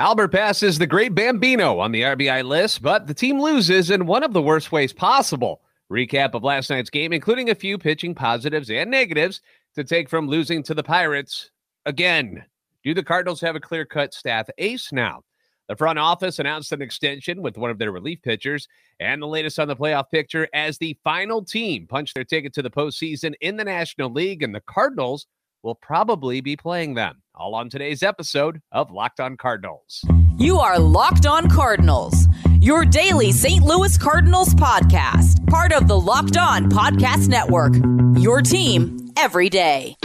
Albert 0.00 0.28
passes 0.28 0.78
the 0.78 0.86
great 0.86 1.12
Bambino 1.12 1.80
on 1.80 1.90
the 1.90 2.02
RBI 2.02 2.44
list, 2.44 2.82
but 2.82 3.08
the 3.08 3.14
team 3.14 3.40
loses 3.40 3.90
in 3.90 4.06
one 4.06 4.22
of 4.22 4.32
the 4.32 4.40
worst 4.40 4.70
ways 4.70 4.92
possible. 4.92 5.60
Recap 5.90 6.34
of 6.34 6.44
last 6.44 6.70
night's 6.70 6.88
game, 6.88 7.12
including 7.12 7.50
a 7.50 7.54
few 7.56 7.78
pitching 7.78 8.14
positives 8.14 8.70
and 8.70 8.92
negatives 8.92 9.40
to 9.74 9.82
take 9.82 10.08
from 10.08 10.28
losing 10.28 10.62
to 10.62 10.72
the 10.72 10.84
Pirates 10.84 11.50
again. 11.84 12.44
Do 12.84 12.94
the 12.94 13.02
Cardinals 13.02 13.40
have 13.40 13.56
a 13.56 13.60
clear 13.60 13.84
cut 13.84 14.14
staff 14.14 14.48
ace 14.58 14.92
now? 14.92 15.24
The 15.68 15.74
front 15.74 15.98
office 15.98 16.38
announced 16.38 16.70
an 16.70 16.80
extension 16.80 17.42
with 17.42 17.58
one 17.58 17.72
of 17.72 17.78
their 17.78 17.90
relief 17.90 18.22
pitchers, 18.22 18.68
and 19.00 19.20
the 19.20 19.26
latest 19.26 19.58
on 19.58 19.66
the 19.66 19.74
playoff 19.74 20.10
picture 20.10 20.46
as 20.54 20.78
the 20.78 20.96
final 21.02 21.44
team 21.44 21.88
punched 21.88 22.14
their 22.14 22.22
ticket 22.22 22.54
to 22.54 22.62
the 22.62 22.70
postseason 22.70 23.34
in 23.40 23.56
the 23.56 23.64
National 23.64 24.12
League, 24.12 24.44
and 24.44 24.54
the 24.54 24.60
Cardinals 24.60 25.26
will 25.62 25.74
probably 25.74 26.40
be 26.40 26.56
playing 26.56 26.94
them. 26.94 27.22
All 27.34 27.54
on 27.54 27.68
today's 27.68 28.02
episode 28.02 28.60
of 28.72 28.90
Locked 28.90 29.20
On 29.20 29.36
Cardinals. 29.36 30.04
You 30.38 30.58
are 30.58 30.78
Locked 30.78 31.26
On 31.26 31.48
Cardinals, 31.48 32.26
your 32.60 32.84
daily 32.84 33.32
St. 33.32 33.64
Louis 33.64 33.96
Cardinals 33.96 34.54
podcast, 34.54 35.46
part 35.48 35.72
of 35.72 35.88
the 35.88 35.98
Locked 35.98 36.36
On 36.36 36.68
Podcast 36.70 37.28
Network. 37.28 37.74
Your 38.20 38.42
team 38.42 39.12
every 39.16 39.48
day. 39.48 39.96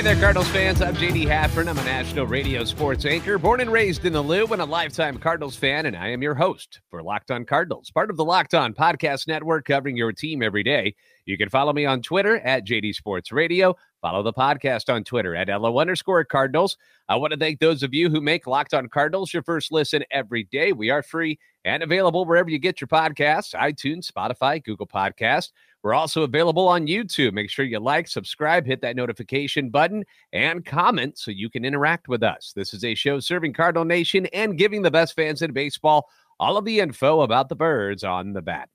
Hey 0.00 0.14
there, 0.14 0.16
Cardinals 0.16 0.48
fans. 0.48 0.80
I'm 0.80 0.96
JD 0.96 1.26
Haffern. 1.26 1.68
I'm 1.68 1.76
a 1.76 1.84
national 1.84 2.26
radio 2.26 2.64
sports 2.64 3.04
anchor, 3.04 3.36
born 3.36 3.60
and 3.60 3.70
raised 3.70 4.06
in 4.06 4.14
the 4.14 4.22
Lou, 4.22 4.46
and 4.46 4.62
a 4.62 4.64
lifetime 4.64 5.18
Cardinals 5.18 5.56
fan, 5.56 5.84
and 5.84 5.94
I 5.94 6.08
am 6.08 6.22
your 6.22 6.34
host 6.34 6.80
for 6.88 7.02
Locked 7.02 7.30
On 7.30 7.44
Cardinals, 7.44 7.90
part 7.90 8.08
of 8.08 8.16
the 8.16 8.24
Locked 8.24 8.54
On 8.54 8.72
Podcast 8.72 9.28
Network, 9.28 9.66
covering 9.66 9.98
your 9.98 10.10
team 10.10 10.42
every 10.42 10.62
day. 10.62 10.94
You 11.26 11.36
can 11.36 11.50
follow 11.50 11.74
me 11.74 11.84
on 11.84 12.00
Twitter 12.00 12.38
at 12.38 12.66
JD 12.66 12.94
Sports 12.94 13.30
Radio. 13.30 13.76
Follow 14.00 14.22
the 14.22 14.32
podcast 14.32 14.90
on 14.90 15.04
Twitter 15.04 15.36
at 15.36 15.48
LO 15.48 15.78
underscore 15.78 16.24
Cardinals. 16.24 16.78
I 17.06 17.16
want 17.16 17.34
to 17.34 17.38
thank 17.38 17.60
those 17.60 17.82
of 17.82 17.92
you 17.92 18.08
who 18.08 18.22
make 18.22 18.46
Locked 18.46 18.72
On 18.72 18.88
Cardinals 18.88 19.34
your 19.34 19.42
first 19.42 19.70
listen 19.70 20.02
every 20.10 20.44
day. 20.44 20.72
We 20.72 20.88
are 20.88 21.02
free 21.02 21.38
and 21.64 21.82
available 21.82 22.24
wherever 22.24 22.50
you 22.50 22.58
get 22.58 22.80
your 22.80 22.88
podcasts 22.88 23.54
iTunes, 23.54 24.10
Spotify, 24.10 24.62
Google 24.62 24.86
Podcast. 24.86 25.50
We're 25.82 25.94
also 25.94 26.22
available 26.22 26.68
on 26.68 26.86
YouTube. 26.86 27.32
Make 27.32 27.50
sure 27.50 27.64
you 27.64 27.78
like, 27.78 28.06
subscribe, 28.06 28.66
hit 28.66 28.82
that 28.82 28.96
notification 28.96 29.70
button, 29.70 30.04
and 30.32 30.64
comment 30.64 31.18
so 31.18 31.30
you 31.30 31.48
can 31.48 31.64
interact 31.64 32.08
with 32.08 32.22
us. 32.22 32.52
This 32.54 32.74
is 32.74 32.84
a 32.84 32.94
show 32.94 33.18
serving 33.20 33.54
Cardinal 33.54 33.84
Nation 33.84 34.26
and 34.26 34.58
giving 34.58 34.82
the 34.82 34.90
best 34.90 35.16
fans 35.16 35.42
in 35.42 35.52
baseball 35.52 36.08
all 36.38 36.56
of 36.56 36.64
the 36.64 36.80
info 36.80 37.20
about 37.20 37.48
the 37.48 37.56
birds 37.56 38.04
on 38.04 38.32
the 38.32 38.42
bat. 38.42 38.68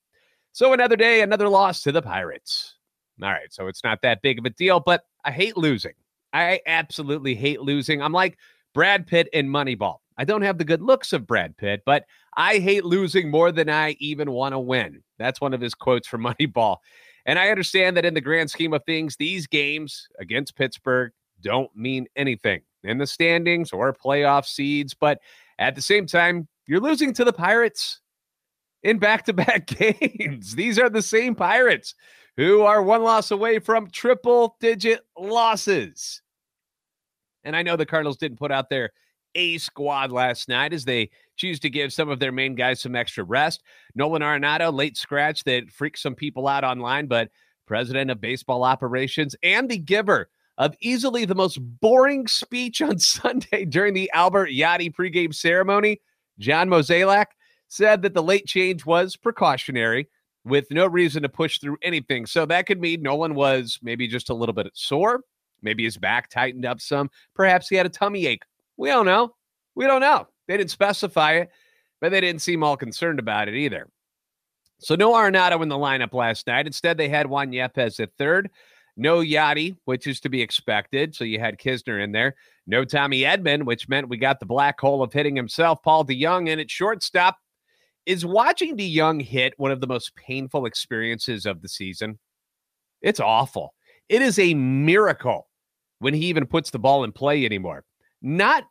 So, 0.52 0.73
another 0.73 0.95
day, 0.95 1.22
another 1.22 1.50
loss 1.50 1.81
to 1.83 1.91
the 1.91 2.02
Pirates. 2.02 2.75
All 3.22 3.30
right, 3.30 3.52
so 3.52 3.67
it's 3.67 3.83
not 3.83 4.02
that 4.02 4.22
big 4.22 4.39
of 4.39 4.45
a 4.45 4.50
deal, 4.50 4.80
but 4.80 5.03
I 5.23 5.31
hate 5.31 5.58
losing. 5.58 5.94
I 6.33 6.59
absolutely 6.66 7.36
hate 7.36 7.61
losing. 7.61 8.02
I'm 8.02 8.11
like 8.11 8.38
Brad 8.73 9.08
Pitt 9.08 9.30
in 9.31 9.47
Moneyball. 9.47 9.97
I 10.17 10.23
don't 10.23 10.41
have 10.44 10.58
the 10.58 10.66
good 10.66 10.81
looks 10.81 11.13
of 11.13 11.27
Brad 11.27 11.58
Pitt, 11.58 11.83
but 11.85 12.05
I 12.38 12.59
hate 12.59 12.85
losing 12.85 13.30
more 13.30 13.52
than 13.52 13.69
I 13.69 13.95
even 13.99 14.31
want 14.31 14.53
to 14.53 14.59
win. 14.59 15.03
That's 15.17 15.41
one 15.41 15.53
of 15.53 15.61
his 15.61 15.73
quotes 15.73 16.07
from 16.07 16.23
Moneyball. 16.25 16.77
And 17.25 17.39
I 17.39 17.49
understand 17.49 17.97
that 17.97 18.05
in 18.05 18.13
the 18.13 18.22
grand 18.22 18.49
scheme 18.49 18.73
of 18.73 18.83
things, 18.85 19.16
these 19.17 19.47
games 19.47 20.07
against 20.19 20.55
Pittsburgh 20.55 21.11
don't 21.41 21.75
mean 21.75 22.07
anything 22.16 22.61
in 22.83 22.97
the 22.97 23.07
standings 23.07 23.72
or 23.72 23.94
playoff 23.94 24.45
seeds. 24.45 24.94
But 24.94 25.19
at 25.59 25.75
the 25.75 25.81
same 25.81 26.05
time, 26.05 26.47
you're 26.67 26.79
losing 26.79 27.13
to 27.13 27.25
the 27.25 27.33
Pirates 27.33 28.00
in 28.83 29.00
back 29.00 29.25
to 29.25 29.33
back 29.33 29.66
games. 29.67 30.55
These 30.55 30.79
are 30.79 30.89
the 30.89 31.02
same 31.02 31.35
Pirates 31.35 31.95
who 32.38 32.61
are 32.61 32.81
one 32.81 33.03
loss 33.03 33.31
away 33.31 33.59
from 33.59 33.89
triple 33.89 34.55
digit 34.59 35.02
losses. 35.17 36.22
And 37.44 37.56
I 37.56 37.63
know 37.63 37.75
the 37.75 37.85
Cardinals 37.85 38.18
didn't 38.18 38.39
put 38.39 38.51
out 38.51 38.69
their 38.69 38.91
A 39.35 39.57
squad 39.57 40.12
last 40.12 40.50
night 40.50 40.73
as 40.73 40.85
they 40.85 41.09
choose 41.35 41.59
to 41.59 41.69
give 41.69 41.94
some 41.94 42.09
of 42.09 42.19
their 42.19 42.31
main 42.31 42.56
guys 42.56 42.81
some 42.81 42.96
extra 42.96 43.23
rest. 43.23 43.63
Nolan 43.94 44.22
Arenado, 44.22 44.73
late 44.73 44.97
scratch 44.97 45.44
that 45.44 45.69
freaked 45.69 46.00
some 46.00 46.16
people 46.16 46.47
out 46.47 46.63
online, 46.63 47.07
but 47.07 47.29
president 47.68 48.12
of 48.12 48.22
baseball 48.22 48.63
operations 48.63 49.35
and 49.44 49.69
the 49.69 49.78
giver 49.78 50.29
of 50.57 50.75
easily 50.79 51.25
the 51.25 51.35
most 51.35 51.57
boring 51.81 52.28
speech 52.28 52.81
on 52.81 52.97
Sunday 53.00 53.66
during 53.66 53.94
the 53.94 54.09
Albert 54.13 54.50
Yadi 54.50 54.94
pregame 54.94 55.34
ceremony, 55.34 56.00
John 56.40 56.69
Mozeliak, 56.69 57.28
said 57.68 58.01
that 58.03 58.13
the 58.13 58.24
late 58.24 58.45
change 58.45 58.85
was 58.85 59.16
precautionary 59.16 60.07
with 60.45 60.68
no 60.72 60.85
reason 60.85 61.24
to 61.24 61.29
push 61.29 61.59
through 61.59 61.78
anything. 61.81 62.25
So 62.25 62.45
that 62.45 62.68
could 62.68 62.79
mean 62.79 63.01
Nolan 63.01 63.35
was 63.35 63.79
maybe 63.81 64.07
just 64.07 64.29
a 64.29 64.34
little 64.34 64.53
bit 64.53 64.69
sore. 64.74 65.22
Maybe 65.62 65.84
his 65.84 65.97
back 65.97 66.29
tightened 66.29 66.66
up 66.66 66.79
some. 66.79 67.09
Perhaps 67.34 67.68
he 67.68 67.75
had 67.75 67.88
a 67.88 67.90
tummy 67.90 68.28
ache. 68.28 68.44
We 68.78 68.90
don't 68.90 69.06
know. 69.06 69.36
We 69.75 69.86
don't 69.86 70.02
know. 70.02 70.28
They 70.47 70.58
didn't 70.58 70.72
specify 70.72 71.34
it, 71.34 71.50
but 72.02 72.12
they 72.12 72.22
didn't 72.22 72.41
seem 72.41 72.63
all 72.63 72.78
concerned 72.78 73.19
about 73.19 73.47
it 73.47 73.56
either. 73.56 73.88
So 74.80 74.96
no 74.96 75.13
Arenado 75.13 75.62
in 75.62 75.69
the 75.69 75.78
lineup 75.78 76.13
last 76.13 76.47
night. 76.47 76.68
Instead, 76.68 76.97
they 76.97 77.09
had 77.09 77.28
Juan 77.28 77.52
Yepez 77.52 78.00
at 78.00 78.12
third. 78.18 78.50
No 78.97 79.19
Yadi, 79.19 79.75
which 79.86 80.08
is 80.08 80.19
to 80.22 80.30
be 80.30 80.41
expected. 80.41 81.16
So 81.16 81.24
you 81.24 81.40
had 81.40 81.58
Knizner 81.58 82.02
in 82.02 82.12
there. 82.12 82.36
No 82.68 82.86
Tommy 82.86 83.22
Edman, 83.22 83.63
which 83.63 83.90
meant 83.90 84.09
we 84.09 84.18
got 84.18 84.40
the 84.40 84.46
black 84.46 84.80
hole 84.80 85.03
of 85.03 85.12
hitting 85.12 85.36
himself, 85.36 85.81
Paul 85.84 86.06
DeJong, 86.06 86.50
in 86.50 86.59
at 86.59 86.72
shortstop. 86.72 87.38
Is 88.06 88.25
watching 88.25 88.78
DeJong 88.78 89.22
hit 89.22 89.53
one 89.57 89.72
of 89.72 89.81
the 89.81 89.88
most 89.88 90.16
painful 90.16 90.66
experiences 90.66 91.46
of 91.46 91.62
the 91.62 91.69
season? 91.69 92.19
It's 93.02 93.19
awful. 93.19 93.74
It 94.09 94.22
is 94.22 94.38
a 94.40 94.53
miracle 94.53 95.47
when 96.00 96.13
he 96.13 96.28
even 96.28 96.46
puts 96.46 96.69
the 96.69 96.80
ball 96.80 97.03
in 97.03 97.12
play 97.12 97.46
anymore. 97.46 97.84
Not 98.25 98.63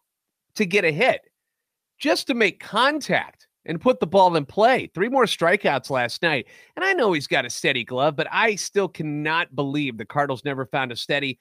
to 0.57 0.67
get 0.67 0.85
a 0.85 0.91
hit, 0.91 1.21
just 1.99 2.27
to 2.27 2.35
make 2.35 2.59
contact 2.59 3.47
and 3.65 3.81
put 3.81 4.01
the 4.01 4.07
ball 4.07 4.35
in 4.37 4.45
play. 4.45 4.91
Three 4.95 5.09
more 5.09 5.27
strikeouts 5.27 5.91
last 5.91 6.23
night. 6.23 6.47
And 6.75 6.85
I 6.85 6.93
know 6.93 7.13
he's 7.13 7.29
got 7.29 7.47
a 7.47 7.51
steady 7.51 7.85
glove, 7.85 8.17
but 8.17 8.27
I 8.33 8.57
still 8.57 8.89
cannot 8.89 9.55
believe 9.55 9.97
the 9.97 10.05
Cardinals 10.05 10.45
never 10.45 10.67
found 10.67 10.91
a 10.91 10.97
steady 10.97 11.39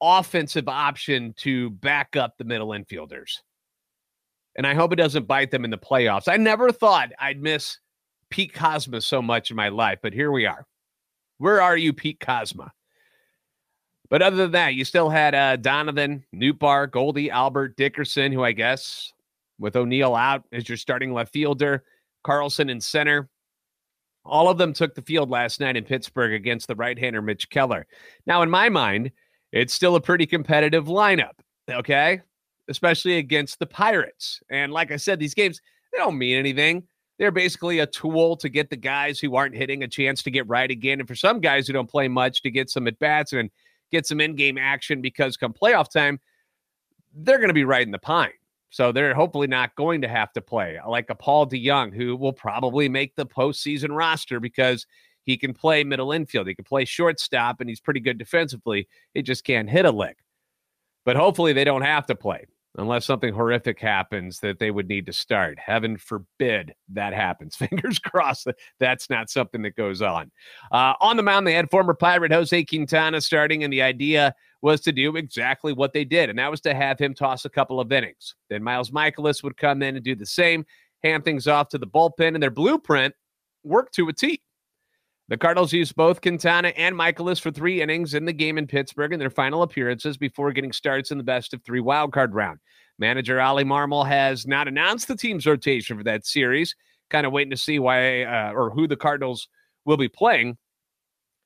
offensive 0.00 0.68
option 0.68 1.34
to 1.38 1.70
back 1.70 2.14
up 2.14 2.38
the 2.38 2.44
middle 2.44 2.68
infielders. 2.68 3.38
And 4.56 4.64
I 4.64 4.74
hope 4.74 4.92
it 4.92 4.96
doesn't 4.96 5.26
bite 5.26 5.50
them 5.50 5.64
in 5.64 5.70
the 5.70 5.78
playoffs. 5.78 6.28
I 6.28 6.36
never 6.36 6.70
thought 6.70 7.10
I'd 7.18 7.42
miss 7.42 7.78
Pete 8.30 8.52
Kozma 8.52 9.02
so 9.02 9.20
much 9.20 9.50
in 9.50 9.56
my 9.56 9.68
life, 9.68 9.98
but 10.00 10.12
here 10.12 10.30
we 10.30 10.46
are. 10.46 10.64
Where 11.38 11.60
are 11.60 11.76
you, 11.76 11.92
Pete 11.92 12.20
Kozma? 12.20 12.70
But 14.10 14.22
other 14.22 14.36
than 14.36 14.52
that, 14.52 14.74
you 14.74 14.84
still 14.84 15.10
had 15.10 15.34
uh, 15.34 15.56
Donovan, 15.56 16.24
Nootbaar, 16.34 16.90
Goldie, 16.90 17.30
Albert, 17.30 17.76
Dickerson, 17.76 18.32
who 18.32 18.42
I 18.42 18.52
guess 18.52 19.12
with 19.58 19.76
O'Neill 19.76 20.14
out 20.14 20.44
as 20.52 20.68
your 20.68 20.78
starting 20.78 21.12
left 21.12 21.32
fielder, 21.32 21.84
Carlson 22.24 22.70
in 22.70 22.80
center. 22.80 23.28
All 24.24 24.48
of 24.48 24.58
them 24.58 24.72
took 24.72 24.94
the 24.94 25.02
field 25.02 25.30
last 25.30 25.60
night 25.60 25.76
in 25.76 25.84
Pittsburgh 25.84 26.32
against 26.32 26.68
the 26.68 26.74
right 26.74 26.98
hander, 26.98 27.22
Mitch 27.22 27.48
Keller. 27.50 27.86
Now, 28.26 28.42
in 28.42 28.50
my 28.50 28.68
mind, 28.68 29.10
it's 29.52 29.72
still 29.72 29.96
a 29.96 30.00
pretty 30.00 30.26
competitive 30.26 30.86
lineup, 30.86 31.32
okay? 31.70 32.20
Especially 32.68 33.16
against 33.18 33.58
the 33.58 33.66
Pirates. 33.66 34.40
And 34.50 34.72
like 34.72 34.92
I 34.92 34.96
said, 34.96 35.18
these 35.18 35.34
games, 35.34 35.60
they 35.92 35.98
don't 35.98 36.18
mean 36.18 36.36
anything. 36.36 36.84
They're 37.18 37.30
basically 37.30 37.80
a 37.80 37.86
tool 37.86 38.36
to 38.36 38.48
get 38.48 38.70
the 38.70 38.76
guys 38.76 39.18
who 39.18 39.34
aren't 39.34 39.56
hitting 39.56 39.82
a 39.82 39.88
chance 39.88 40.22
to 40.22 40.30
get 40.30 40.46
right 40.46 40.70
again. 40.70 41.00
And 41.00 41.08
for 41.08 41.16
some 41.16 41.40
guys 41.40 41.66
who 41.66 41.72
don't 41.72 41.90
play 41.90 42.06
much 42.06 42.42
to 42.42 42.50
get 42.50 42.70
some 42.70 42.86
at 42.86 42.98
bats 42.98 43.32
and 43.32 43.50
get 43.90 44.06
some 44.06 44.20
in 44.20 44.36
game 44.36 44.58
action 44.58 45.00
because 45.00 45.36
come 45.36 45.52
playoff 45.52 45.90
time, 45.90 46.20
they're 47.14 47.38
going 47.38 47.48
to 47.48 47.54
be 47.54 47.82
in 47.82 47.90
the 47.90 47.98
pine. 47.98 48.30
So 48.70 48.92
they're 48.92 49.14
hopefully 49.14 49.46
not 49.46 49.74
going 49.76 50.02
to 50.02 50.08
have 50.08 50.32
to 50.34 50.42
play 50.42 50.78
like 50.86 51.08
a 51.08 51.14
Paul 51.14 51.46
DeJong, 51.46 51.94
who 51.94 52.16
will 52.16 52.32
probably 52.32 52.88
make 52.88 53.16
the 53.16 53.26
postseason 53.26 53.96
roster 53.96 54.40
because 54.40 54.86
he 55.24 55.36
can 55.36 55.54
play 55.54 55.84
middle 55.84 56.12
infield. 56.12 56.46
He 56.46 56.54
can 56.54 56.64
play 56.64 56.84
shortstop 56.84 57.60
and 57.60 57.68
he's 57.68 57.80
pretty 57.80 58.00
good 58.00 58.18
defensively. 58.18 58.88
He 59.14 59.22
just 59.22 59.44
can't 59.44 59.70
hit 59.70 59.86
a 59.86 59.90
lick. 59.90 60.18
But 61.04 61.16
hopefully 61.16 61.54
they 61.54 61.64
don't 61.64 61.82
have 61.82 62.06
to 62.06 62.14
play 62.14 62.46
unless 62.78 63.04
something 63.04 63.34
horrific 63.34 63.80
happens 63.80 64.38
that 64.40 64.58
they 64.58 64.70
would 64.70 64.88
need 64.88 65.04
to 65.06 65.12
start. 65.12 65.58
Heaven 65.58 65.98
forbid 65.98 66.74
that 66.92 67.12
happens. 67.12 67.56
Fingers 67.56 67.98
crossed 67.98 68.44
that 68.46 68.56
that's 68.78 69.10
not 69.10 69.28
something 69.28 69.62
that 69.62 69.76
goes 69.76 70.00
on. 70.00 70.30
Uh, 70.72 70.94
on 71.00 71.16
the 71.16 71.22
mound, 71.22 71.46
they 71.46 71.52
had 71.52 71.70
former 71.70 71.94
Pirate 71.94 72.32
Jose 72.32 72.64
Quintana 72.64 73.20
starting, 73.20 73.64
and 73.64 73.72
the 73.72 73.82
idea 73.82 74.34
was 74.62 74.80
to 74.80 74.92
do 74.92 75.16
exactly 75.16 75.72
what 75.72 75.92
they 75.92 76.04
did, 76.04 76.30
and 76.30 76.38
that 76.38 76.50
was 76.50 76.60
to 76.62 76.74
have 76.74 76.98
him 76.98 77.14
toss 77.14 77.44
a 77.44 77.50
couple 77.50 77.80
of 77.80 77.92
innings. 77.92 78.34
Then 78.48 78.62
Miles 78.62 78.90
Mikolas 78.90 79.42
would 79.42 79.56
come 79.56 79.82
in 79.82 79.96
and 79.96 80.04
do 80.04 80.14
the 80.14 80.26
same, 80.26 80.64
hand 81.02 81.24
things 81.24 81.46
off 81.46 81.68
to 81.68 81.78
the 81.78 81.86
bullpen, 81.86 82.34
and 82.34 82.42
their 82.42 82.50
blueprint 82.50 83.14
worked 83.64 83.94
to 83.94 84.08
a 84.08 84.12
T. 84.12 84.40
The 85.28 85.36
Cardinals 85.36 85.74
used 85.74 85.94
both 85.94 86.22
Quintana 86.22 86.68
and 86.68 86.96
Mikolas 86.96 87.38
for 87.38 87.50
three 87.50 87.82
innings 87.82 88.14
in 88.14 88.24
the 88.24 88.32
game 88.32 88.56
in 88.56 88.66
Pittsburgh 88.66 89.12
in 89.12 89.18
their 89.18 89.28
final 89.28 89.62
appearances 89.62 90.16
before 90.16 90.52
getting 90.52 90.72
starts 90.72 91.10
in 91.10 91.18
the 91.18 91.24
best 91.24 91.52
of 91.52 91.62
three 91.62 91.80
wildcard 91.80 92.30
round. 92.32 92.60
Manager 92.98 93.40
Oli 93.40 93.64
Marmol 93.64 94.08
has 94.08 94.46
not 94.46 94.68
announced 94.68 95.06
the 95.06 95.16
team's 95.16 95.46
rotation 95.46 95.98
for 95.98 96.04
that 96.04 96.24
series. 96.24 96.74
kind 97.10 97.26
of 97.26 97.32
waiting 97.32 97.50
to 97.50 97.58
see 97.58 97.78
why 97.78 98.22
uh, 98.22 98.52
or 98.52 98.70
who 98.70 98.88
the 98.88 98.96
Cardinals 98.96 99.48
will 99.84 99.98
be 99.98 100.08
playing 100.08 100.56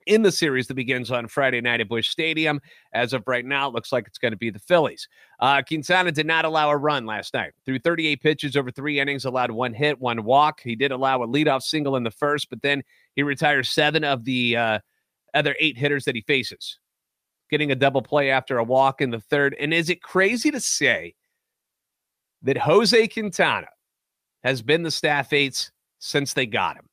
in 0.07 0.23
the 0.23 0.33
series 0.33 0.67
that 0.67 0.75
begins 0.75 1.11
on 1.11 1.29
Friday 1.29 1.61
night 1.61 1.81
at 1.81 1.89
Busch 1.89 2.09
Stadium. 2.09 2.61
As 2.93 3.13
of 3.13 3.23
right 3.27 3.45
now, 3.45 3.69
it 3.69 3.75
looks 3.75 3.93
like 3.93 4.07
it's 4.07 4.19
going 4.19 4.33
to 4.33 4.39
be 4.39 4.51
the 4.51 4.59
Phillies. 4.59 5.09
Uh, 5.41 5.63
Quintana 5.67 6.13
did 6.13 6.27
not 6.27 6.45
allow 6.45 6.71
a 6.71 6.77
run 6.77 7.07
last 7.07 7.35
night. 7.35 7.53
Through 7.65 7.81
38 7.81 8.23
pitches 8.23 8.57
over 8.57 8.71
three 8.71 9.01
innings, 9.01 9.25
allowed 9.25 9.51
one 9.51 9.75
hit, 9.75 10.01
one 10.01 10.25
walk. 10.25 10.61
He 10.61 10.77
did 10.77 10.93
allow 10.93 11.23
a 11.23 11.27
leadoff 11.27 11.63
single 11.63 11.97
in 11.97 12.03
the 12.03 12.11
first, 12.11 12.51
but 12.51 12.63
then 12.63 12.83
he 13.17 13.23
retires 13.23 13.71
seven 13.71 14.05
of 14.05 14.25
the 14.25 14.57
uh, 14.57 14.79
other 15.35 15.57
eight 15.59 15.79
hitters 15.79 16.05
that 16.05 16.15
he 16.15 16.23
faces, 16.23 16.79
getting 17.51 17.71
a 17.71 17.77
double 17.77 18.03
play 18.03 18.31
after 18.31 18.59
a 18.59 18.65
walk 18.65 19.01
in 19.01 19.11
the 19.11 19.21
third. 19.21 19.57
And 19.59 19.73
is 19.73 19.91
it 19.91 20.03
crazy 20.03 20.51
to 20.51 20.61
say 20.61 21.15
that 22.43 22.59
Jose 22.59 23.09
Quintana 23.09 23.69
has 24.43 24.63
been 24.63 24.83
the 24.83 24.91
staff 24.91 25.33
eights 25.33 25.71
since 25.99 26.35
they 26.35 26.47
got 26.47 26.77
him? 26.77 26.89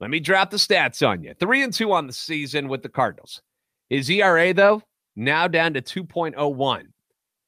Let 0.00 0.10
me 0.10 0.18
drop 0.18 0.50
the 0.50 0.56
stats 0.56 1.06
on 1.06 1.22
you. 1.22 1.34
Three 1.38 1.62
and 1.62 1.72
two 1.72 1.92
on 1.92 2.06
the 2.06 2.12
season 2.12 2.68
with 2.68 2.82
the 2.82 2.88
Cardinals. 2.88 3.42
His 3.90 4.08
ERA, 4.08 4.54
though, 4.54 4.82
now 5.14 5.46
down 5.46 5.74
to 5.74 5.82
2.01 5.82 6.84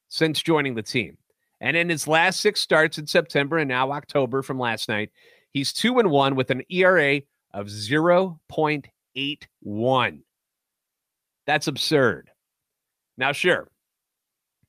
since 0.09 0.43
joining 0.43 0.75
the 0.75 0.83
team. 0.83 1.17
And 1.61 1.77
in 1.77 1.89
his 1.89 2.07
last 2.07 2.41
six 2.41 2.61
starts 2.61 2.99
in 2.99 3.07
September 3.07 3.59
and 3.59 3.69
now 3.69 3.93
October 3.93 4.43
from 4.43 4.59
last 4.59 4.89
night, 4.89 5.11
he's 5.53 5.73
two 5.73 5.99
and 5.99 6.11
one 6.11 6.35
with 6.35 6.51
an 6.51 6.63
ERA 6.69 7.23
of 7.55 7.69
0.81. 7.69 10.19
That's 11.47 11.69
absurd. 11.69 12.31
Now, 13.17 13.33
sure, 13.33 13.71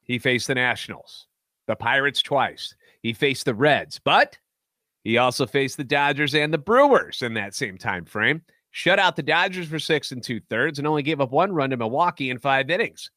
he 0.04 0.20
faced 0.20 0.48
the 0.48 0.56
Nationals, 0.56 1.28
the 1.68 1.76
Pirates 1.76 2.22
twice. 2.22 2.76
He 3.02 3.14
faced 3.14 3.46
the 3.46 3.56
Reds, 3.56 4.00
but 4.04 4.38
he 5.04 5.18
also 5.18 5.46
faced 5.46 5.78
the 5.78 5.84
Dodgers 5.84 6.34
and 6.34 6.54
the 6.54 6.58
Brewers 6.58 7.22
in 7.22 7.34
that 7.34 7.56
same 7.56 7.78
time 7.78 8.06
frame. 8.06 8.42
Shut 8.72 9.00
out 9.00 9.16
the 9.16 9.24
Dodgers 9.24 9.68
for 9.68 9.80
six 9.80 10.12
and 10.12 10.24
two 10.24 10.40
thirds 10.50 10.80
and 10.80 10.88
only 10.88 11.04
gave 11.04 11.22
up 11.22 11.32
one 11.32 11.52
run 11.52 11.70
to 11.70 11.78
Milwaukee 11.78 12.30
in 12.30 12.40
five 12.40 12.70
innings. 12.70 13.12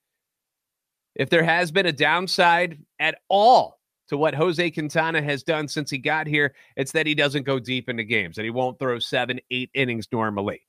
If 1.15 1.31
there 1.31 1.45
has 1.45 1.71
been 1.71 1.87
a 1.87 1.93
downside 1.93 2.79
at 2.99 3.19
all 3.29 3.81
to 4.09 4.19
what 4.19 4.35
Jose 4.35 4.71
Quintana 4.73 5.23
has 5.23 5.43
done 5.43 5.67
since 5.67 5.91
he 5.91 5.99
got 5.99 6.27
here, 6.27 6.55
it's 6.77 6.93
that 6.93 7.07
he 7.07 7.15
doesn't 7.15 7.45
go 7.45 7.59
deep 7.59 7.89
into 7.89 8.05
games 8.05 8.37
and 8.37 8.45
he 8.45 8.51
won't 8.51 8.79
throw 8.79 8.99
seven, 8.99 9.41
eight 9.51 9.71
innings 9.73 10.09
normally. 10.13 10.67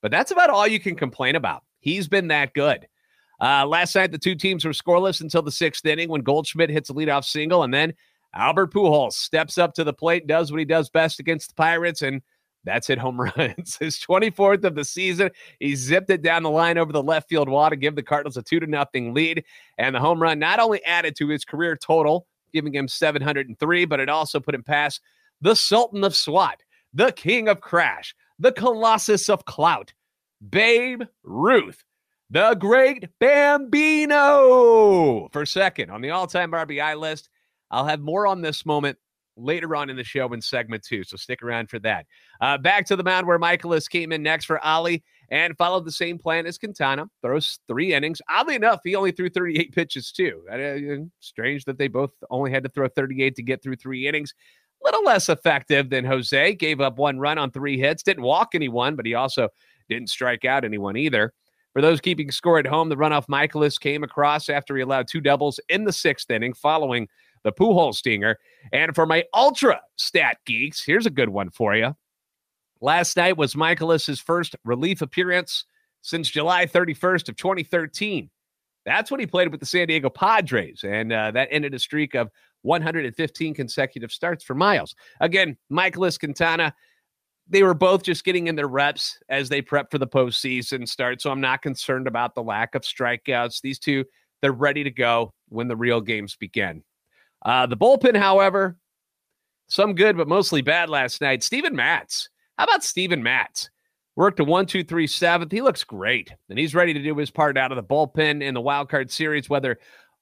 But 0.00 0.10
that's 0.10 0.30
about 0.30 0.50
all 0.50 0.66
you 0.66 0.78
can 0.78 0.94
complain 0.94 1.34
about. 1.34 1.64
He's 1.80 2.06
been 2.06 2.28
that 2.28 2.54
good. 2.54 2.86
Uh, 3.40 3.66
last 3.66 3.94
night, 3.96 4.12
the 4.12 4.18
two 4.18 4.34
teams 4.34 4.64
were 4.64 4.70
scoreless 4.70 5.20
until 5.20 5.42
the 5.42 5.50
sixth 5.50 5.84
inning 5.84 6.08
when 6.08 6.20
Goldschmidt 6.20 6.70
hits 6.70 6.90
a 6.90 6.94
leadoff 6.94 7.24
single, 7.24 7.64
and 7.64 7.74
then 7.74 7.94
Albert 8.34 8.72
Pujols 8.72 9.12
steps 9.12 9.58
up 9.58 9.74
to 9.74 9.84
the 9.84 9.92
plate, 9.92 10.26
does 10.26 10.50
what 10.50 10.58
he 10.58 10.64
does 10.64 10.90
best 10.90 11.20
against 11.20 11.48
the 11.48 11.54
Pirates, 11.54 12.02
and 12.02 12.22
that's 12.64 12.86
hit 12.86 12.98
home 12.98 13.20
runs. 13.36 13.76
His 13.76 13.98
24th 13.98 14.64
of 14.64 14.74
the 14.74 14.84
season. 14.84 15.30
He 15.60 15.76
zipped 15.76 16.10
it 16.10 16.22
down 16.22 16.42
the 16.42 16.50
line 16.50 16.78
over 16.78 16.92
the 16.92 17.02
left 17.02 17.28
field 17.28 17.48
wall 17.48 17.70
to 17.70 17.76
give 17.76 17.94
the 17.94 18.02
Cardinals 18.02 18.36
a 18.36 18.42
two 18.42 18.60
to 18.60 18.66
nothing 18.66 19.14
lead. 19.14 19.44
And 19.78 19.94
the 19.94 20.00
home 20.00 20.20
run 20.20 20.38
not 20.38 20.58
only 20.60 20.84
added 20.84 21.14
to 21.16 21.28
his 21.28 21.44
career 21.44 21.76
total, 21.76 22.26
giving 22.52 22.74
him 22.74 22.88
703, 22.88 23.84
but 23.84 24.00
it 24.00 24.08
also 24.08 24.40
put 24.40 24.54
him 24.54 24.62
past 24.62 25.00
the 25.40 25.54
Sultan 25.54 26.04
of 26.04 26.16
SWAT, 26.16 26.62
the 26.92 27.12
King 27.12 27.48
of 27.48 27.60
Crash, 27.60 28.14
the 28.38 28.52
Colossus 28.52 29.28
of 29.28 29.44
Clout, 29.44 29.92
Babe 30.48 31.02
Ruth, 31.22 31.84
the 32.30 32.54
Great 32.54 33.08
Bambino 33.20 34.18
for 35.32 35.44
second 35.44 35.90
on 35.90 36.00
the 36.00 36.10
all-time 36.10 36.52
RBI 36.52 36.98
list. 36.98 37.28
I'll 37.74 37.86
have 37.86 38.00
more 38.00 38.26
on 38.26 38.40
this 38.40 38.64
moment 38.64 38.96
later 39.36 39.74
on 39.74 39.90
in 39.90 39.96
the 39.96 40.04
show 40.04 40.32
in 40.32 40.40
segment 40.40 40.84
two. 40.84 41.02
So 41.02 41.16
stick 41.16 41.42
around 41.42 41.68
for 41.68 41.80
that. 41.80 42.06
Uh, 42.40 42.56
back 42.56 42.86
to 42.86 42.96
the 42.96 43.02
mound 43.02 43.26
where 43.26 43.38
Mikolas 43.38 43.90
came 43.90 44.12
in 44.12 44.22
next 44.22 44.44
for 44.44 44.64
Oli 44.64 45.02
and 45.30 45.56
followed 45.58 45.84
the 45.84 45.92
same 45.92 46.16
plan 46.16 46.46
as 46.46 46.56
Quintana. 46.56 47.06
Throws 47.20 47.58
three 47.66 47.94
innings. 47.94 48.22
Oddly 48.28 48.54
enough, 48.54 48.80
he 48.84 48.94
only 48.94 49.10
threw 49.10 49.28
38 49.28 49.72
pitches 49.72 50.12
too. 50.12 50.44
Uh, 50.48 51.04
strange 51.18 51.64
that 51.64 51.76
they 51.76 51.88
both 51.88 52.12
only 52.30 52.52
had 52.52 52.62
to 52.62 52.68
throw 52.68 52.86
38 52.86 53.34
to 53.34 53.42
get 53.42 53.60
through 53.60 53.76
three 53.76 54.06
innings. 54.06 54.32
A 54.80 54.86
little 54.86 55.04
less 55.04 55.28
effective 55.28 55.90
than 55.90 56.04
Jose. 56.04 56.54
Gave 56.54 56.80
up 56.80 56.96
one 56.96 57.18
run 57.18 57.38
on 57.38 57.50
three 57.50 57.78
hits. 57.78 58.04
Didn't 58.04 58.22
walk 58.22 58.50
anyone, 58.54 58.94
but 58.94 59.06
he 59.06 59.14
also 59.14 59.48
didn't 59.88 60.10
strike 60.10 60.44
out 60.44 60.64
anyone 60.64 60.96
either. 60.96 61.32
For 61.72 61.82
those 61.82 62.00
keeping 62.00 62.30
score 62.30 62.60
at 62.60 62.68
home, 62.68 62.88
the 62.88 62.96
runoff 62.96 63.26
Mikolas 63.26 63.80
came 63.80 64.04
across 64.04 64.48
after 64.48 64.76
he 64.76 64.82
allowed 64.82 65.08
two 65.08 65.20
doubles 65.20 65.58
in 65.68 65.82
the 65.82 65.92
sixth 65.92 66.30
inning 66.30 66.54
following– 66.54 67.08
the 67.44 67.52
Pujols 67.52 67.94
stinger. 67.94 68.38
And 68.72 68.94
for 68.94 69.06
my 69.06 69.24
ultra 69.32 69.80
stat 69.96 70.38
geeks, 70.46 70.82
here's 70.84 71.06
a 71.06 71.10
good 71.10 71.28
one 71.28 71.50
for 71.50 71.76
you. 71.76 71.94
Last 72.80 73.16
night 73.16 73.36
was 73.36 73.54
Mikolas's 73.54 74.20
first 74.20 74.56
relief 74.64 75.00
appearance 75.00 75.64
since 76.02 76.28
July 76.28 76.66
31st 76.66 77.28
of 77.28 77.36
2013. 77.36 78.28
That's 78.84 79.10
when 79.10 79.20
he 79.20 79.26
played 79.26 79.48
with 79.48 79.60
the 79.60 79.66
San 79.66 79.86
Diego 79.86 80.10
Padres, 80.10 80.84
and 80.84 81.10
uh, 81.10 81.30
that 81.30 81.48
ended 81.50 81.72
a 81.72 81.78
streak 81.78 82.14
of 82.14 82.30
115 82.62 83.54
consecutive 83.54 84.12
starts 84.12 84.44
for 84.44 84.54
Miles. 84.54 84.94
Again, 85.20 85.56
Mikolas 85.72 86.18
Quintana, 86.18 86.74
they 87.48 87.62
were 87.62 87.74
both 87.74 88.02
just 88.02 88.24
getting 88.24 88.46
in 88.46 88.56
their 88.56 88.68
reps 88.68 89.18
as 89.30 89.48
they 89.48 89.62
prep 89.62 89.90
for 89.90 89.98
the 89.98 90.06
postseason 90.06 90.86
start. 90.86 91.22
So 91.22 91.30
I'm 91.30 91.40
not 91.40 91.62
concerned 91.62 92.06
about 92.06 92.34
the 92.34 92.42
lack 92.42 92.74
of 92.74 92.82
strikeouts. 92.82 93.62
These 93.62 93.78
two, 93.78 94.04
they're 94.42 94.52
ready 94.52 94.84
to 94.84 94.90
go 94.90 95.32
when 95.48 95.68
the 95.68 95.76
real 95.76 96.02
games 96.02 96.36
begin. 96.36 96.82
Uh, 97.44 97.66
the 97.66 97.76
bullpen, 97.76 98.16
however, 98.16 98.76
some 99.68 99.94
good, 99.94 100.16
but 100.16 100.28
mostly 100.28 100.62
bad 100.62 100.88
last 100.88 101.20
night. 101.20 101.42
Steven 101.42 101.74
Matz. 101.74 102.28
How 102.58 102.64
about 102.64 102.84
Steven 102.84 103.22
Matz? 103.22 103.70
Worked 104.16 104.40
a 104.40 104.44
one, 104.44 104.66
two, 104.66 104.84
three, 104.84 105.06
seventh. 105.06 105.50
He 105.50 105.60
looks 105.60 105.82
great, 105.82 106.32
and 106.48 106.58
he's 106.58 106.74
ready 106.74 106.94
to 106.94 107.02
do 107.02 107.16
his 107.16 107.30
part 107.30 107.58
out 107.58 107.72
of 107.72 107.76
the 107.76 107.82
bullpen 107.82 108.42
in 108.42 108.54
the 108.54 108.60
wild 108.60 108.88
card 108.88 109.10
series, 109.10 109.50
whether 109.50 109.78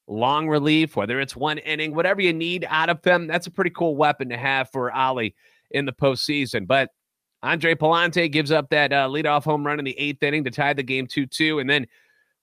long 0.08 0.48
relief, 0.48 0.96
whether 0.96 1.20
it's 1.20 1.36
one 1.36 1.58
inning, 1.58 1.94
whatever 1.94 2.20
you 2.20 2.32
need 2.32 2.66
out 2.68 2.88
of 2.88 3.04
him. 3.04 3.26
That's 3.26 3.46
a 3.46 3.50
pretty 3.50 3.70
cool 3.70 3.96
weapon 3.96 4.30
to 4.30 4.38
have 4.38 4.70
for 4.70 4.96
Oli 4.96 5.34
in 5.70 5.84
the 5.84 5.92
postseason. 5.92 6.66
But 6.66 6.90
Andre 7.42 7.74
Pallante 7.74 8.30
gives 8.30 8.52
up 8.52 8.70
that 8.70 8.92
uh, 8.92 9.08
leadoff 9.08 9.44
home 9.44 9.66
run 9.66 9.78
in 9.78 9.84
the 9.84 9.98
eighth 9.98 10.22
inning 10.22 10.44
to 10.44 10.50
tie 10.50 10.72
the 10.72 10.82
game 10.82 11.06
2 11.06 11.26
2. 11.26 11.58
And 11.58 11.68
then 11.68 11.86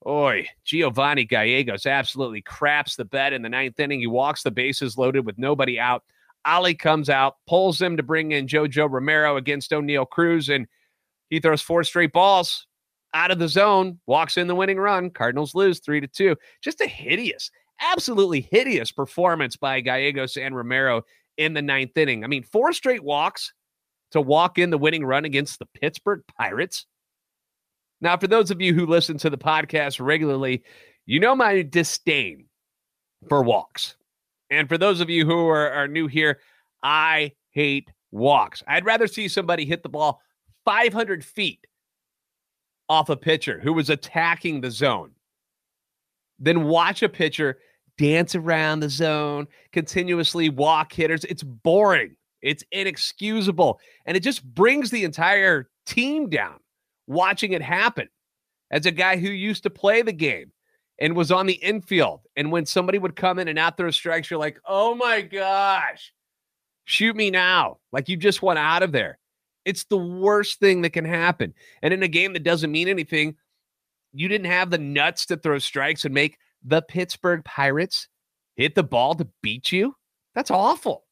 Oi, 0.07 0.47
Giovanni 0.63 1.25
Gallegos 1.25 1.85
absolutely 1.85 2.41
craps 2.41 2.95
the 2.95 3.05
bed 3.05 3.33
in 3.33 3.41
the 3.41 3.49
ninth 3.49 3.79
inning. 3.79 3.99
He 3.99 4.07
walks 4.07 4.43
the 4.43 4.51
bases 4.51 4.97
loaded 4.97 5.25
with 5.25 5.37
nobody 5.37 5.79
out. 5.79 6.03
Oli 6.47 6.73
comes 6.73 7.09
out, 7.09 7.35
pulls 7.47 7.81
him 7.81 7.97
to 7.97 8.03
bring 8.03 8.31
in 8.31 8.47
JoJo 8.47 8.89
Romero 8.89 9.35
against 9.35 9.71
Oneil 9.71 10.09
Cruz, 10.09 10.47
and 10.47 10.67
he 11.29 11.39
throws 11.39 11.61
four 11.61 11.83
straight 11.83 12.13
balls 12.13 12.65
out 13.13 13.31
of 13.31 13.39
the 13.39 13.47
zone, 13.49 13.99
walks 14.05 14.37
in 14.37 14.47
the 14.47 14.55
winning 14.55 14.77
run. 14.77 15.09
Cardinals 15.09 15.53
lose 15.53 15.79
three 15.79 15.99
to 15.99 16.07
two. 16.07 16.35
Just 16.61 16.79
a 16.79 16.87
hideous, 16.87 17.51
absolutely 17.81 18.41
hideous 18.41 18.91
performance 18.91 19.57
by 19.57 19.81
Gallegos 19.81 20.37
and 20.37 20.55
Romero 20.55 21.03
in 21.37 21.53
the 21.53 21.61
ninth 21.61 21.97
inning. 21.97 22.23
I 22.23 22.27
mean, 22.27 22.43
four 22.43 22.71
straight 22.71 23.03
walks 23.03 23.53
to 24.11 24.21
walk 24.21 24.57
in 24.57 24.69
the 24.69 24.77
winning 24.77 25.05
run 25.05 25.25
against 25.25 25.59
the 25.59 25.67
Pittsburgh 25.67 26.21
Pirates. 26.37 26.85
Now, 28.01 28.17
for 28.17 28.27
those 28.27 28.51
of 28.51 28.61
you 28.61 28.73
who 28.73 28.85
listen 28.85 29.17
to 29.19 29.29
the 29.29 29.37
podcast 29.37 30.03
regularly, 30.03 30.63
you 31.05 31.19
know 31.19 31.35
my 31.35 31.61
disdain 31.61 32.45
for 33.27 33.43
walks. 33.43 33.95
And 34.49 34.69
for 34.69 34.77
those 34.77 35.01
of 35.01 35.09
you 35.09 35.25
who 35.25 35.47
are, 35.47 35.69
are 35.71 35.87
new 35.87 36.07
here, 36.07 36.39
I 36.81 37.33
hate 37.51 37.91
walks. 38.11 38.63
I'd 38.67 38.85
rather 38.85 39.07
see 39.07 39.27
somebody 39.27 39.65
hit 39.65 39.83
the 39.83 39.89
ball 39.89 40.21
500 40.65 41.23
feet 41.23 41.65
off 42.87 43.09
a 43.09 43.17
pitcher 43.17 43.59
who 43.59 43.73
was 43.73 43.89
attacking 43.89 44.61
the 44.61 44.71
zone 44.71 45.11
than 46.39 46.63
watch 46.63 47.03
a 47.03 47.09
pitcher 47.09 47.59
dance 47.97 48.33
around 48.33 48.79
the 48.79 48.89
zone, 48.89 49.45
continuously 49.73 50.49
walk 50.49 50.93
hitters. 50.93 51.25
It's 51.25 51.43
boring. 51.43 52.15
It's 52.41 52.63
inexcusable. 52.71 53.79
And 54.05 54.15
it 54.15 54.21
just 54.21 54.43
brings 54.43 54.89
the 54.89 55.03
entire 55.03 55.69
team 55.85 56.29
down 56.29 56.59
watching 57.09 57.51
it 57.51 57.61
happen 57.61 58.07
as 58.71 58.85
a 58.85 58.91
guy 58.91 59.17
who 59.17 59.29
used 59.29 59.63
to 59.63 59.69
play 59.69 60.01
the 60.01 60.13
game 60.13 60.53
and 60.99 61.15
was 61.15 61.31
on 61.31 61.47
the 61.47 61.53
infield. 61.53 62.21
And 62.37 62.51
when 62.51 62.65
somebody 62.65 62.99
would 62.99 63.15
come 63.15 63.39
in 63.39 63.47
and 63.49 63.59
out 63.59 63.75
throw 63.75 63.91
strikes, 63.91 64.29
you're 64.29 64.39
like, 64.39 64.59
oh 64.65 64.95
my 64.95 65.21
gosh, 65.21 66.13
shoot 66.85 67.15
me 67.15 67.31
now. 67.31 67.77
Like 67.91 68.07
you 68.07 68.15
just 68.15 68.41
went 68.41 68.59
out 68.59 68.83
of 68.83 68.91
there. 68.91 69.17
It's 69.65 69.83
the 69.85 69.97
worst 69.97 70.59
thing 70.59 70.83
that 70.83 70.91
can 70.91 71.05
happen. 71.05 71.53
And 71.81 71.93
in 71.93 72.03
a 72.03 72.07
game 72.07 72.33
that 72.33 72.43
doesn't 72.43 72.71
mean 72.71 72.87
anything, 72.87 73.35
you 74.13 74.27
didn't 74.27 74.47
have 74.47 74.69
the 74.69 74.77
nuts 74.77 75.25
to 75.27 75.37
throw 75.37 75.59
strikes 75.59 76.05
and 76.05 76.13
make 76.13 76.37
the 76.63 76.81
Pittsburgh 76.81 77.43
Pirates 77.43 78.07
hit 78.55 78.75
the 78.75 78.83
ball 78.83 79.15
to 79.15 79.27
beat 79.41 79.71
you. 79.71 79.95
That's 80.35 80.51
awful. 80.51 81.05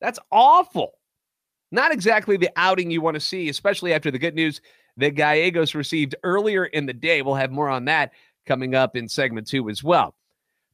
That's 0.00 0.18
awful. 0.30 0.92
Not 1.72 1.92
exactly 1.92 2.36
the 2.36 2.50
outing 2.56 2.90
you 2.90 3.00
want 3.00 3.14
to 3.14 3.20
see, 3.20 3.48
especially 3.48 3.92
after 3.92 4.10
the 4.10 4.18
good 4.18 4.34
news 4.34 4.60
that 4.96 5.14
Gallegos 5.14 5.74
received 5.74 6.14
earlier 6.22 6.66
in 6.66 6.86
the 6.86 6.92
day. 6.92 7.22
We'll 7.22 7.34
have 7.34 7.50
more 7.50 7.68
on 7.68 7.84
that 7.86 8.12
coming 8.46 8.74
up 8.74 8.96
in 8.96 9.08
segment 9.08 9.46
two 9.46 9.68
as 9.68 9.82
well. 9.84 10.14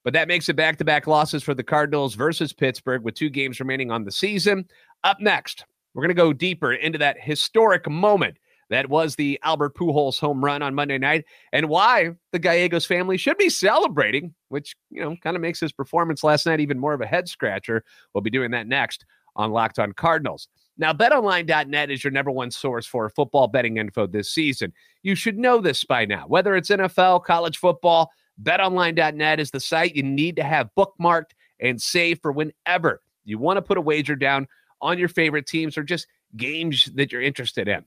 But 0.04 0.12
that 0.14 0.28
makes 0.28 0.48
it 0.48 0.56
back 0.56 0.78
to 0.78 0.84
back 0.84 1.06
losses 1.06 1.42
for 1.42 1.54
the 1.54 1.62
Cardinals 1.62 2.14
versus 2.14 2.52
Pittsburgh 2.52 3.02
with 3.02 3.14
two 3.14 3.30
games 3.30 3.60
remaining 3.60 3.90
on 3.90 4.04
the 4.04 4.10
season. 4.10 4.68
Up 5.04 5.20
next, 5.20 5.64
We're 5.94 6.02
going 6.02 6.08
to 6.08 6.14
go 6.14 6.32
deeper 6.32 6.72
into 6.72 6.98
that 6.98 7.20
historic 7.20 7.88
moment 7.88 8.36
that 8.70 8.88
was 8.88 9.14
the 9.14 9.38
Albert 9.42 9.74
Pujols 9.76 10.18
home 10.18 10.42
run 10.42 10.62
on 10.62 10.74
Monday 10.74 10.96
night 10.96 11.26
and 11.52 11.68
why 11.68 12.12
the 12.32 12.38
Gallegos 12.38 12.86
family 12.86 13.18
should 13.18 13.36
be 13.36 13.50
celebrating, 13.50 14.34
which, 14.48 14.74
you 14.90 15.02
know, 15.02 15.14
kind 15.22 15.36
of 15.36 15.42
makes 15.42 15.60
his 15.60 15.72
performance 15.72 16.24
last 16.24 16.46
night 16.46 16.60
even 16.60 16.78
more 16.78 16.94
of 16.94 17.02
a 17.02 17.06
head 17.06 17.28
scratcher. 17.28 17.84
We'll 18.14 18.22
be 18.22 18.30
doing 18.30 18.50
that 18.52 18.66
next 18.66 19.04
on 19.36 19.50
Locked 19.50 19.78
on 19.78 19.92
Cardinals. 19.92 20.48
Now, 20.78 20.92
betonline.net 20.92 21.90
is 21.90 22.02
your 22.02 22.10
number 22.10 22.30
one 22.30 22.50
source 22.50 22.86
for 22.86 23.08
football 23.10 23.46
betting 23.46 23.76
info 23.76 24.06
this 24.06 24.30
season. 24.30 24.72
You 25.02 25.14
should 25.14 25.38
know 25.38 25.60
this 25.60 25.84
by 25.84 26.06
now. 26.06 26.24
Whether 26.26 26.56
it's 26.56 26.70
NFL, 26.70 27.24
college 27.24 27.58
football, 27.58 28.10
betonline.net 28.42 29.38
is 29.38 29.50
the 29.50 29.60
site 29.60 29.94
you 29.94 30.02
need 30.02 30.36
to 30.36 30.42
have 30.42 30.70
bookmarked 30.76 31.32
and 31.60 31.80
saved 31.80 32.22
for 32.22 32.32
whenever 32.32 33.02
you 33.24 33.38
want 33.38 33.58
to 33.58 33.62
put 33.62 33.78
a 33.78 33.82
wager 33.82 34.16
down 34.16 34.48
on 34.80 34.98
your 34.98 35.08
favorite 35.08 35.46
teams 35.46 35.76
or 35.76 35.82
just 35.82 36.06
games 36.36 36.90
that 36.94 37.12
you're 37.12 37.22
interested 37.22 37.68
in. 37.68 37.84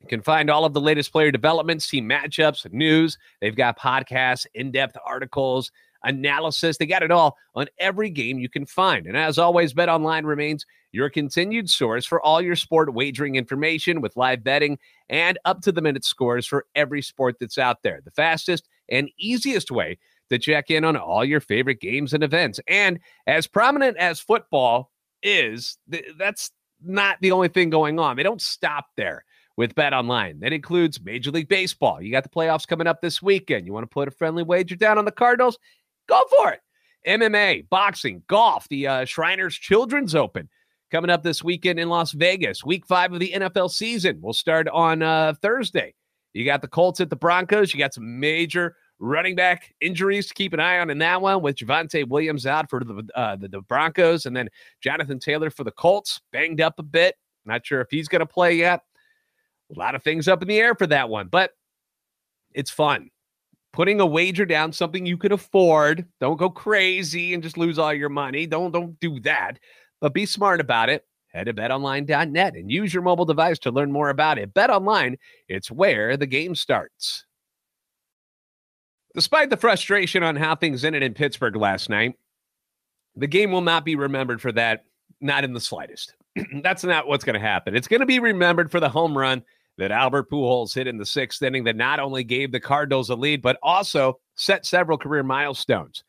You 0.00 0.08
can 0.08 0.22
find 0.22 0.48
all 0.48 0.64
of 0.64 0.74
the 0.74 0.80
latest 0.80 1.12
player 1.12 1.30
developments, 1.30 1.88
team 1.88 2.08
matchups, 2.08 2.70
news. 2.72 3.18
They've 3.40 3.54
got 3.54 3.78
podcasts, 3.78 4.46
in 4.54 4.70
depth 4.70 4.96
articles, 5.04 5.72
analysis. 6.04 6.76
They 6.76 6.86
got 6.86 7.02
it 7.02 7.10
all 7.10 7.36
on 7.54 7.66
every 7.78 8.10
game 8.10 8.38
you 8.38 8.48
can 8.48 8.66
find. 8.66 9.06
And 9.06 9.16
as 9.16 9.38
always, 9.38 9.72
Bet 9.72 9.88
Online 9.88 10.24
remains 10.24 10.64
your 10.92 11.10
continued 11.10 11.68
source 11.68 12.06
for 12.06 12.20
all 12.20 12.40
your 12.40 12.56
sport 12.56 12.94
wagering 12.94 13.36
information 13.36 14.00
with 14.00 14.16
live 14.16 14.42
betting 14.42 14.78
and 15.08 15.38
up 15.44 15.60
to 15.62 15.72
the 15.72 15.82
minute 15.82 16.04
scores 16.04 16.46
for 16.46 16.66
every 16.74 17.02
sport 17.02 17.36
that's 17.40 17.58
out 17.58 17.82
there. 17.82 18.00
The 18.04 18.10
fastest 18.12 18.68
and 18.88 19.10
easiest 19.18 19.70
way 19.70 19.98
to 20.30 20.38
check 20.38 20.70
in 20.70 20.84
on 20.84 20.96
all 20.96 21.24
your 21.24 21.40
favorite 21.40 21.80
games 21.80 22.14
and 22.14 22.22
events. 22.22 22.60
And 22.68 23.00
as 23.26 23.46
prominent 23.46 23.96
as 23.96 24.20
football 24.20 24.90
is, 25.22 25.78
that's 26.18 26.50
not 26.82 27.16
the 27.20 27.32
only 27.32 27.48
thing 27.48 27.70
going 27.70 27.98
on. 27.98 28.16
They 28.16 28.22
don't 28.22 28.40
stop 28.40 28.86
there 28.96 29.24
with 29.56 29.74
Bet 29.74 29.92
Online. 29.92 30.38
That 30.40 30.52
includes 30.52 31.02
Major 31.02 31.30
League 31.30 31.48
Baseball. 31.48 32.00
You 32.00 32.12
got 32.12 32.22
the 32.22 32.28
playoffs 32.28 32.66
coming 32.66 32.86
up 32.86 33.00
this 33.00 33.20
weekend. 33.20 33.66
You 33.66 33.72
want 33.72 33.84
to 33.84 33.92
put 33.92 34.06
a 34.08 34.12
friendly 34.12 34.44
wager 34.44 34.76
down 34.76 34.98
on 34.98 35.04
the 35.04 35.10
Cardinals? 35.12 35.58
Go 36.08 36.22
for 36.36 36.52
it. 36.52 36.60
MMA, 37.06 37.68
boxing, 37.68 38.22
golf, 38.26 38.68
the 38.68 38.86
uh, 38.86 39.04
Shriners 39.04 39.54
Children's 39.54 40.14
Open 40.14 40.48
coming 40.90 41.10
up 41.10 41.22
this 41.22 41.44
weekend 41.44 41.78
in 41.78 41.88
Las 41.88 42.12
Vegas. 42.12 42.64
Week 42.64 42.86
five 42.86 43.12
of 43.12 43.20
the 43.20 43.32
NFL 43.34 43.70
season 43.70 44.20
will 44.20 44.32
start 44.32 44.68
on 44.68 45.02
uh, 45.02 45.34
Thursday. 45.40 45.94
You 46.32 46.44
got 46.44 46.62
the 46.62 46.68
Colts 46.68 47.00
at 47.00 47.10
the 47.10 47.16
Broncos. 47.16 47.72
You 47.72 47.78
got 47.78 47.94
some 47.94 48.20
major 48.20 48.76
running 48.98 49.36
back 49.36 49.74
injuries 49.80 50.26
to 50.26 50.34
keep 50.34 50.52
an 50.52 50.60
eye 50.60 50.78
on 50.78 50.90
in 50.90 50.98
that 50.98 51.20
one 51.20 51.40
with 51.40 51.56
Javonte 51.56 52.08
Williams 52.08 52.46
out 52.46 52.68
for 52.68 52.82
the, 52.82 53.08
uh, 53.14 53.36
the, 53.36 53.48
the 53.48 53.60
Broncos 53.62 54.26
and 54.26 54.36
then 54.36 54.48
Jonathan 54.82 55.18
Taylor 55.18 55.50
for 55.50 55.64
the 55.64 55.70
Colts, 55.70 56.20
banged 56.32 56.60
up 56.60 56.78
a 56.78 56.82
bit. 56.82 57.14
Not 57.44 57.64
sure 57.64 57.80
if 57.80 57.88
he's 57.90 58.08
going 58.08 58.20
to 58.20 58.26
play 58.26 58.56
yet 58.56 58.82
a 59.74 59.78
lot 59.78 59.94
of 59.94 60.02
things 60.02 60.28
up 60.28 60.42
in 60.42 60.48
the 60.48 60.58
air 60.58 60.74
for 60.74 60.86
that 60.86 61.08
one, 61.08 61.28
but 61.28 61.52
it's 62.54 62.70
fun. 62.70 63.10
Putting 63.72 64.00
a 64.00 64.06
wager 64.06 64.46
down, 64.46 64.72
something 64.72 65.06
you 65.06 65.16
could 65.16 65.32
afford. 65.32 66.06
Don't 66.20 66.38
go 66.38 66.50
crazy 66.50 67.34
and 67.34 67.42
just 67.42 67.58
lose 67.58 67.78
all 67.78 67.92
your 67.92 68.08
money. 68.08 68.46
Don't 68.46 68.72
don't 68.72 68.98
do 69.00 69.20
that. 69.20 69.58
But 70.00 70.14
be 70.14 70.26
smart 70.26 70.60
about 70.60 70.88
it. 70.88 71.04
Head 71.28 71.44
to 71.44 71.54
betonline.net 71.54 72.54
and 72.54 72.70
use 72.70 72.94
your 72.94 73.02
mobile 73.02 73.26
device 73.26 73.58
to 73.60 73.70
learn 73.70 73.92
more 73.92 74.08
about 74.08 74.38
it. 74.38 74.54
Bet 74.54 74.70
online, 74.70 75.18
it's 75.48 75.70
where 75.70 76.16
the 76.16 76.26
game 76.26 76.54
starts. 76.54 77.24
Despite 79.14 79.50
the 79.50 79.56
frustration 79.56 80.22
on 80.22 80.36
how 80.36 80.54
things 80.54 80.84
ended 80.84 81.02
in 81.02 81.12
Pittsburgh 81.12 81.56
last 81.56 81.90
night, 81.90 82.14
the 83.16 83.26
game 83.26 83.52
will 83.52 83.60
not 83.60 83.84
be 83.84 83.96
remembered 83.96 84.40
for 84.40 84.52
that, 84.52 84.84
not 85.20 85.44
in 85.44 85.52
the 85.52 85.60
slightest. 85.60 86.14
That's 86.62 86.84
not 86.84 87.08
what's 87.08 87.24
going 87.24 87.34
to 87.34 87.40
happen. 87.40 87.76
It's 87.76 87.88
going 87.88 88.00
to 88.00 88.06
be 88.06 88.20
remembered 88.20 88.70
for 88.70 88.80
the 88.80 88.88
home 88.88 89.16
run 89.16 89.42
that 89.78 89.92
Albert 89.92 90.28
Pujols 90.30 90.74
hit 90.74 90.86
in 90.86 90.98
the 90.98 91.06
sixth 91.06 91.40
inning 91.42 91.64
that 91.64 91.76
not 91.76 92.00
only 92.00 92.24
gave 92.24 92.52
the 92.52 92.60
Cardinals 92.60 93.10
a 93.10 93.14
lead, 93.14 93.40
but 93.40 93.58
also 93.62 94.18
set 94.34 94.66
several 94.66 94.98
career 94.98 95.22
milestones. 95.22 96.04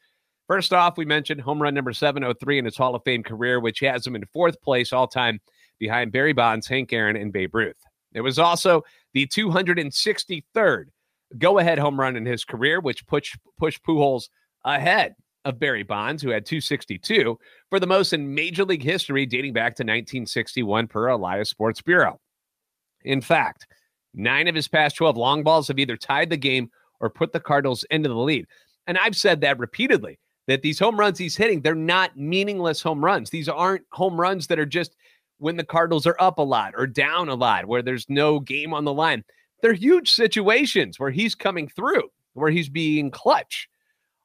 First 0.48 0.74
off, 0.74 0.98
we 0.98 1.06
mentioned 1.06 1.42
home 1.42 1.62
run 1.62 1.76
number 1.76 1.94
703 1.94 2.58
in 2.58 2.66
his 2.66 2.76
Hall 2.76 2.96
of 2.96 3.04
Fame 3.06 3.22
career, 3.22 3.60
which 3.60 3.80
has 3.82 4.06
him 4.06 4.16
in 4.16 4.26
fourth 4.34 4.60
place 4.62 4.92
all 4.92 5.08
time 5.08 5.40
behind 5.78 6.12
Barry 6.12 6.34
Bonds, 6.34 6.68
Hank 6.68 6.92
Aaron, 6.92 7.16
and 7.16 7.32
Babe 7.32 7.54
Ruth. 7.54 7.78
It 8.14 8.22
was 8.22 8.40
also 8.40 8.84
the 9.14 9.28
263rd 9.28 10.86
go 11.38 11.60
ahead 11.60 11.78
home 11.78 12.00
run 12.00 12.16
in 12.16 12.26
his 12.26 12.44
career, 12.44 12.80
which 12.80 13.06
pushed, 13.06 13.38
pushed 13.60 13.84
Pujols 13.84 14.30
ahead 14.66 15.14
of 15.46 15.60
Barry 15.60 15.84
Bonds, 15.84 16.24
who 16.24 16.30
had 16.30 16.46
262 16.46 17.38
for 17.70 17.80
the 17.80 17.88
most 17.88 18.14
in 18.14 18.34
Major 18.34 18.66
League 18.66 18.84
history 18.84 19.28
dating 19.28 19.54
back 19.54 19.76
to 19.76 19.84
1961 19.84 20.88
per 20.88 21.08
Elias 21.08 21.50
Sports 21.50 21.82
Bureau. 21.82 22.20
In 23.03 23.22
fact, 23.22 23.68
nine 24.13 24.48
of 24.48 24.56
his 24.56 24.68
past 24.68 24.96
12 24.98 25.18
long 25.18 25.44
balls 25.44 25.68
have 25.68 25.79
either 25.79 25.98
tied 25.98 26.29
the 26.29 26.38
game 26.38 26.70
or 27.00 27.10
put 27.10 27.32
the 27.32 27.39
Cardinals 27.39 27.86
into 27.89 28.10
the 28.10 28.15
lead. 28.15 28.46
And 28.88 28.98
I've 28.98 29.15
said 29.15 29.41
that 29.41 29.60
repeatedly 29.60 30.20
that 30.48 30.62
these 30.62 30.79
home 30.79 31.00
runs 31.00 31.18
he's 31.20 31.38
hitting, 31.38 31.62
they're 31.62 31.75
not 31.75 32.18
meaningless 32.18 32.82
home 32.82 33.03
runs. 33.03 33.29
These 33.29 33.48
aren't 33.48 33.86
home 33.91 34.20
runs 34.20 34.48
that 34.48 34.60
are 34.60 34.65
just 34.65 34.96
when 35.38 35.58
the 35.58 35.63
Cardinals 35.63 36.06
are 36.06 36.18
up 36.20 36.38
a 36.38 36.44
lot 36.44 36.74
or 36.75 36.88
down 36.88 37.29
a 37.29 37.36
lot, 37.36 37.65
where 37.68 37.82
there's 37.82 38.10
no 38.10 38.39
game 38.39 38.74
on 38.74 38.84
the 38.84 38.94
line. 38.94 39.24
They're 39.62 39.74
huge 39.74 40.12
situations 40.12 41.00
where 41.00 41.12
he's 41.12 41.36
coming 41.36 41.68
through, 41.68 42.10
where 42.34 42.51
he's 42.51 42.70
being 42.70 43.12
clutch. 43.12 43.70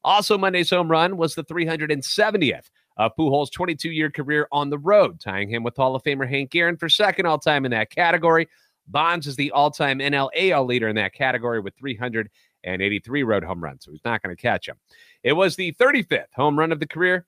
Also, 0.03 0.37
Monday's 0.37 0.71
home 0.71 0.91
run 0.91 1.17
was 1.17 1.35
the 1.35 1.45
370th 1.45 2.71
of 2.97 3.13
Pujols' 3.19 3.53
22 3.53 3.91
year 3.91 4.11
career 4.11 4.49
on 4.53 4.71
the 4.71 4.79
road, 4.79 5.21
tying 5.21 5.49
him 5.49 5.63
with 5.63 5.77
Hall 5.77 5.95
of 5.95 6.03
Famer 6.03 6.29
Hank 6.29 6.55
Aaron 6.55 6.77
for 6.77 6.89
second 6.89 7.27
all 7.27 7.39
time 7.39 7.65
in 7.65 7.71
that 7.73 7.91
category. 7.91 8.49
Bonds 8.87 9.27
is 9.27 9.37
the 9.37 9.51
all 9.51 9.71
time 9.71 9.99
NL 9.99 10.31
AL 10.37 10.65
leader 10.65 10.89
in 10.89 10.97
that 10.97 11.15
category 11.15 11.61
with 11.61 11.75
383 11.77 13.23
road 13.23 13.45
home 13.45 13.63
runs, 13.63 13.85
so 13.85 13.93
he's 13.93 14.05
not 14.05 14.23
going 14.23 14.35
to 14.35 14.41
catch 14.41 14.69
him. 14.69 14.77
It 15.23 15.33
was 15.33 15.57
the 15.57 15.73
35th 15.73 16.33
home 16.35 16.59
run 16.59 16.73
of 16.73 16.81
the 16.81 16.87
career 16.87 17.27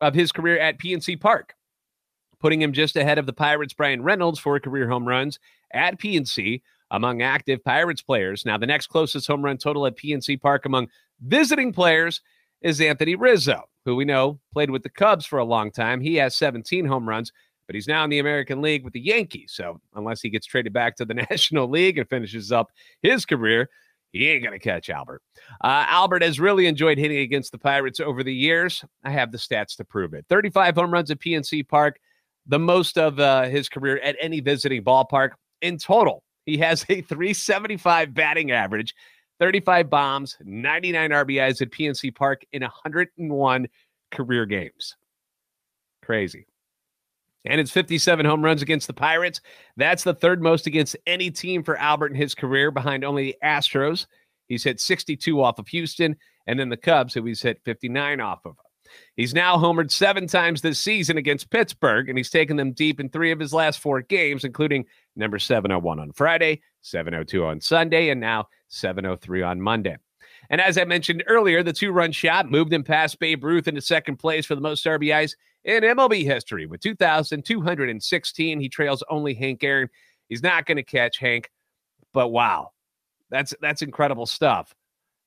of 0.00 0.14
his 0.14 0.32
career 0.32 0.58
at 0.58 0.78
PNC 0.78 1.20
Park, 1.20 1.54
putting 2.40 2.60
him 2.60 2.72
just 2.72 2.96
ahead 2.96 3.18
of 3.18 3.26
the 3.26 3.32
Pirates' 3.32 3.74
Bryan 3.74 4.02
Reynolds 4.02 4.38
for 4.38 4.58
career 4.60 4.88
home 4.88 5.06
runs 5.06 5.38
at 5.72 5.98
PNC 5.98 6.60
among 6.90 7.22
active 7.22 7.64
Pirates 7.64 8.02
players. 8.02 8.44
Now, 8.44 8.58
the 8.58 8.66
next 8.66 8.88
closest 8.88 9.26
home 9.26 9.44
run 9.44 9.58
total 9.58 9.86
at 9.86 9.96
PNC 9.96 10.40
Park 10.40 10.66
among 10.66 10.88
visiting 11.20 11.72
players 11.72 12.20
is 12.62 12.80
Anthony 12.80 13.14
Rizzo, 13.14 13.68
who 13.84 13.96
we 13.96 14.04
know 14.04 14.38
played 14.52 14.70
with 14.70 14.82
the 14.82 14.88
Cubs 14.88 15.26
for 15.26 15.38
a 15.38 15.44
long 15.44 15.70
time. 15.70 16.00
He 16.00 16.16
has 16.16 16.36
17 16.36 16.84
home 16.84 17.08
runs 17.08 17.32
but 17.66 17.74
he's 17.74 17.88
now 17.88 18.04
in 18.04 18.10
the 18.10 18.18
American 18.18 18.62
League 18.62 18.84
with 18.84 18.92
the 18.92 19.00
Yankees. 19.00 19.52
So 19.54 19.80
unless 19.94 20.20
he 20.20 20.30
gets 20.30 20.46
traded 20.46 20.72
back 20.72 20.96
to 20.96 21.04
the 21.04 21.14
National 21.30 21.68
League 21.68 21.98
and 21.98 22.08
finishes 22.08 22.52
up 22.52 22.70
his 23.02 23.26
career, 23.26 23.68
he 24.12 24.28
ain't 24.28 24.42
going 24.44 24.58
to 24.58 24.64
catch 24.64 24.88
Albert. 24.88 25.22
Uh, 25.62 25.84
Albert 25.88 26.22
has 26.22 26.40
really 26.40 26.66
enjoyed 26.66 26.98
hitting 26.98 27.18
against 27.18 27.52
the 27.52 27.58
Pirates 27.58 28.00
over 28.00 28.22
the 28.22 28.34
years. 28.34 28.84
I 29.04 29.10
have 29.10 29.32
the 29.32 29.38
stats 29.38 29.76
to 29.76 29.84
prove 29.84 30.14
it 30.14 30.24
35 30.28 30.76
home 30.76 30.92
runs 30.92 31.10
at 31.10 31.18
PNC 31.18 31.68
Park, 31.68 31.98
the 32.46 32.58
most 32.58 32.98
of 32.98 33.18
uh, 33.18 33.44
his 33.44 33.68
career 33.68 33.98
at 33.98 34.16
any 34.20 34.40
visiting 34.40 34.82
ballpark. 34.82 35.32
In 35.60 35.78
total, 35.78 36.22
he 36.44 36.58
has 36.58 36.82
a 36.88 37.02
375 37.02 38.14
batting 38.14 38.52
average, 38.52 38.94
35 39.40 39.90
bombs, 39.90 40.36
99 40.44 41.10
RBIs 41.10 41.60
at 41.60 41.70
PNC 41.70 42.14
Park 42.14 42.42
in 42.52 42.62
101 42.62 43.68
career 44.10 44.46
games. 44.46 44.96
Crazy 46.02 46.46
and 47.46 47.60
it's 47.60 47.70
57 47.70 48.26
home 48.26 48.44
runs 48.44 48.62
against 48.62 48.86
the 48.86 48.92
Pirates. 48.92 49.40
That's 49.76 50.04
the 50.04 50.14
third 50.14 50.42
most 50.42 50.66
against 50.66 50.96
any 51.06 51.30
team 51.30 51.62
for 51.62 51.76
Albert 51.76 52.12
in 52.12 52.16
his 52.16 52.34
career, 52.34 52.70
behind 52.70 53.04
only 53.04 53.24
the 53.24 53.36
Astros. 53.44 54.06
He's 54.48 54.64
hit 54.64 54.80
62 54.80 55.42
off 55.42 55.58
of 55.58 55.68
Houston, 55.68 56.16
and 56.46 56.58
then 56.58 56.68
the 56.68 56.76
Cubs, 56.76 57.14
who 57.14 57.24
he's 57.24 57.42
hit 57.42 57.60
59 57.64 58.20
off 58.20 58.44
of. 58.44 58.56
He's 59.16 59.34
now 59.34 59.56
homered 59.56 59.90
seven 59.90 60.26
times 60.26 60.62
this 60.62 60.78
season 60.78 61.18
against 61.18 61.50
Pittsburgh, 61.50 62.08
and 62.08 62.16
he's 62.16 62.30
taken 62.30 62.56
them 62.56 62.72
deep 62.72 63.00
in 63.00 63.08
three 63.08 63.32
of 63.32 63.40
his 63.40 63.52
last 63.52 63.80
four 63.80 64.00
games, 64.02 64.44
including 64.44 64.86
number 65.16 65.38
701 65.38 65.98
on 65.98 66.12
Friday, 66.12 66.62
702 66.82 67.44
on 67.44 67.60
Sunday, 67.60 68.10
and 68.10 68.20
now 68.20 68.46
703 68.68 69.42
on 69.42 69.60
Monday. 69.60 69.96
And 70.50 70.60
as 70.60 70.78
I 70.78 70.84
mentioned 70.84 71.24
earlier, 71.26 71.62
the 71.62 71.72
two 71.72 71.92
run 71.92 72.12
shot 72.12 72.50
moved 72.50 72.72
him 72.72 72.84
past 72.84 73.18
Babe 73.18 73.42
Ruth 73.42 73.68
into 73.68 73.80
second 73.80 74.16
place 74.16 74.46
for 74.46 74.54
the 74.54 74.60
most 74.60 74.84
RBIs 74.84 75.34
in 75.66 75.82
MLB 75.82 76.24
history. 76.24 76.64
With 76.64 76.80
2,216, 76.80 78.60
he 78.60 78.68
trails 78.68 79.04
only 79.10 79.34
Hank 79.34 79.62
Aaron. 79.62 79.90
He's 80.28 80.42
not 80.42 80.64
going 80.64 80.76
to 80.76 80.82
catch 80.82 81.18
Hank, 81.18 81.50
but 82.14 82.28
wow, 82.28 82.70
that's 83.30 83.54
that's 83.60 83.82
incredible 83.82 84.26
stuff. 84.26 84.74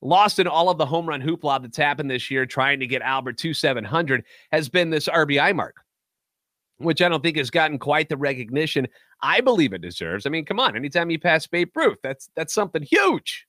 Lost 0.01 0.39
in 0.39 0.48
all 0.48 0.69
of 0.69 0.77
the 0.77 0.86
home 0.86 1.08
run 1.08 1.22
hoopla 1.22 1.62
that's 1.62 1.77
happened 1.77 2.10
this 2.10 2.31
year, 2.31 2.46
trying 2.46 2.79
to 2.79 2.88
get 2.88 3.01
Albert 3.01 3.38
to 3.39 3.53
700 3.53 4.24
has 4.51 4.69
been 4.69 4.89
this 4.89 5.08
RBI 5.08 5.53
mark, 5.55 5.75
which 6.77 7.01
I 7.01 7.10
don't 7.10 7.22
think 7.22 7.38
has 7.38 7.50
gotten 7.51 7.77
quite 7.77 8.10
the 8.10 8.17
recognition 8.17 8.88
I 9.22 9.41
believe 9.41 9.74
it 9.74 9.81
deserves. 9.81 10.25
I 10.25 10.29
mean, 10.29 10.46
come 10.46 10.60
on, 10.60 10.75
anytime 10.75 11.10
you 11.10 11.19
pass 11.19 11.46
Babe 11.46 11.75
Ruth, 11.75 11.98
that's 12.01 12.29
that's 12.36 12.53
something 12.53 12.84
huge. 12.84 13.46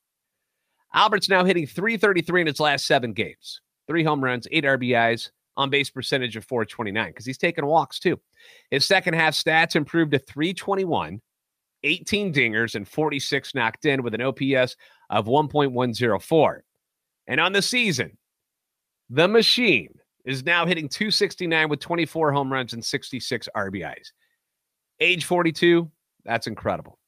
Albert's 0.92 1.28
now 1.28 1.44
hitting 1.44 1.66
333 1.66 2.40
in 2.40 2.46
his 2.48 2.58
last 2.58 2.86
seven 2.86 3.12
games. 3.12 3.60
Three 3.86 4.02
home 4.02 4.22
runs, 4.22 4.48
eight 4.50 4.64
RBIs, 4.64 5.30
on 5.56 5.70
base 5.70 5.90
percentage 5.90 6.36
of 6.36 6.44
429 6.44 7.10
because 7.10 7.26
he's 7.26 7.38
taking 7.38 7.66
walks 7.66 7.98
too. 7.98 8.18
His 8.70 8.86
second 8.86 9.14
half 9.14 9.34
stats 9.34 9.76
improved 9.76 10.12
to 10.12 10.18
321, 10.18 11.20
18 11.82 12.32
dingers, 12.32 12.74
and 12.74 12.86
46 12.86 13.54
knocked 13.54 13.84
in 13.84 14.02
with 14.02 14.14
an 14.14 14.22
OPS 14.22 14.76
of 15.10 15.26
1.104. 15.26 16.60
And 17.26 17.40
on 17.40 17.52
the 17.52 17.62
season, 17.62 18.16
the 19.08 19.28
machine 19.28 19.92
is 20.24 20.44
now 20.44 20.66
hitting 20.66 20.88
269 20.88 21.68
with 21.68 21.80
24 21.80 22.32
home 22.32 22.52
runs 22.52 22.72
and 22.72 22.84
66 22.84 23.48
RBIs. 23.56 24.12
Age 25.00 25.24
42, 25.24 25.90
that's 26.24 26.46
incredible. 26.46 26.99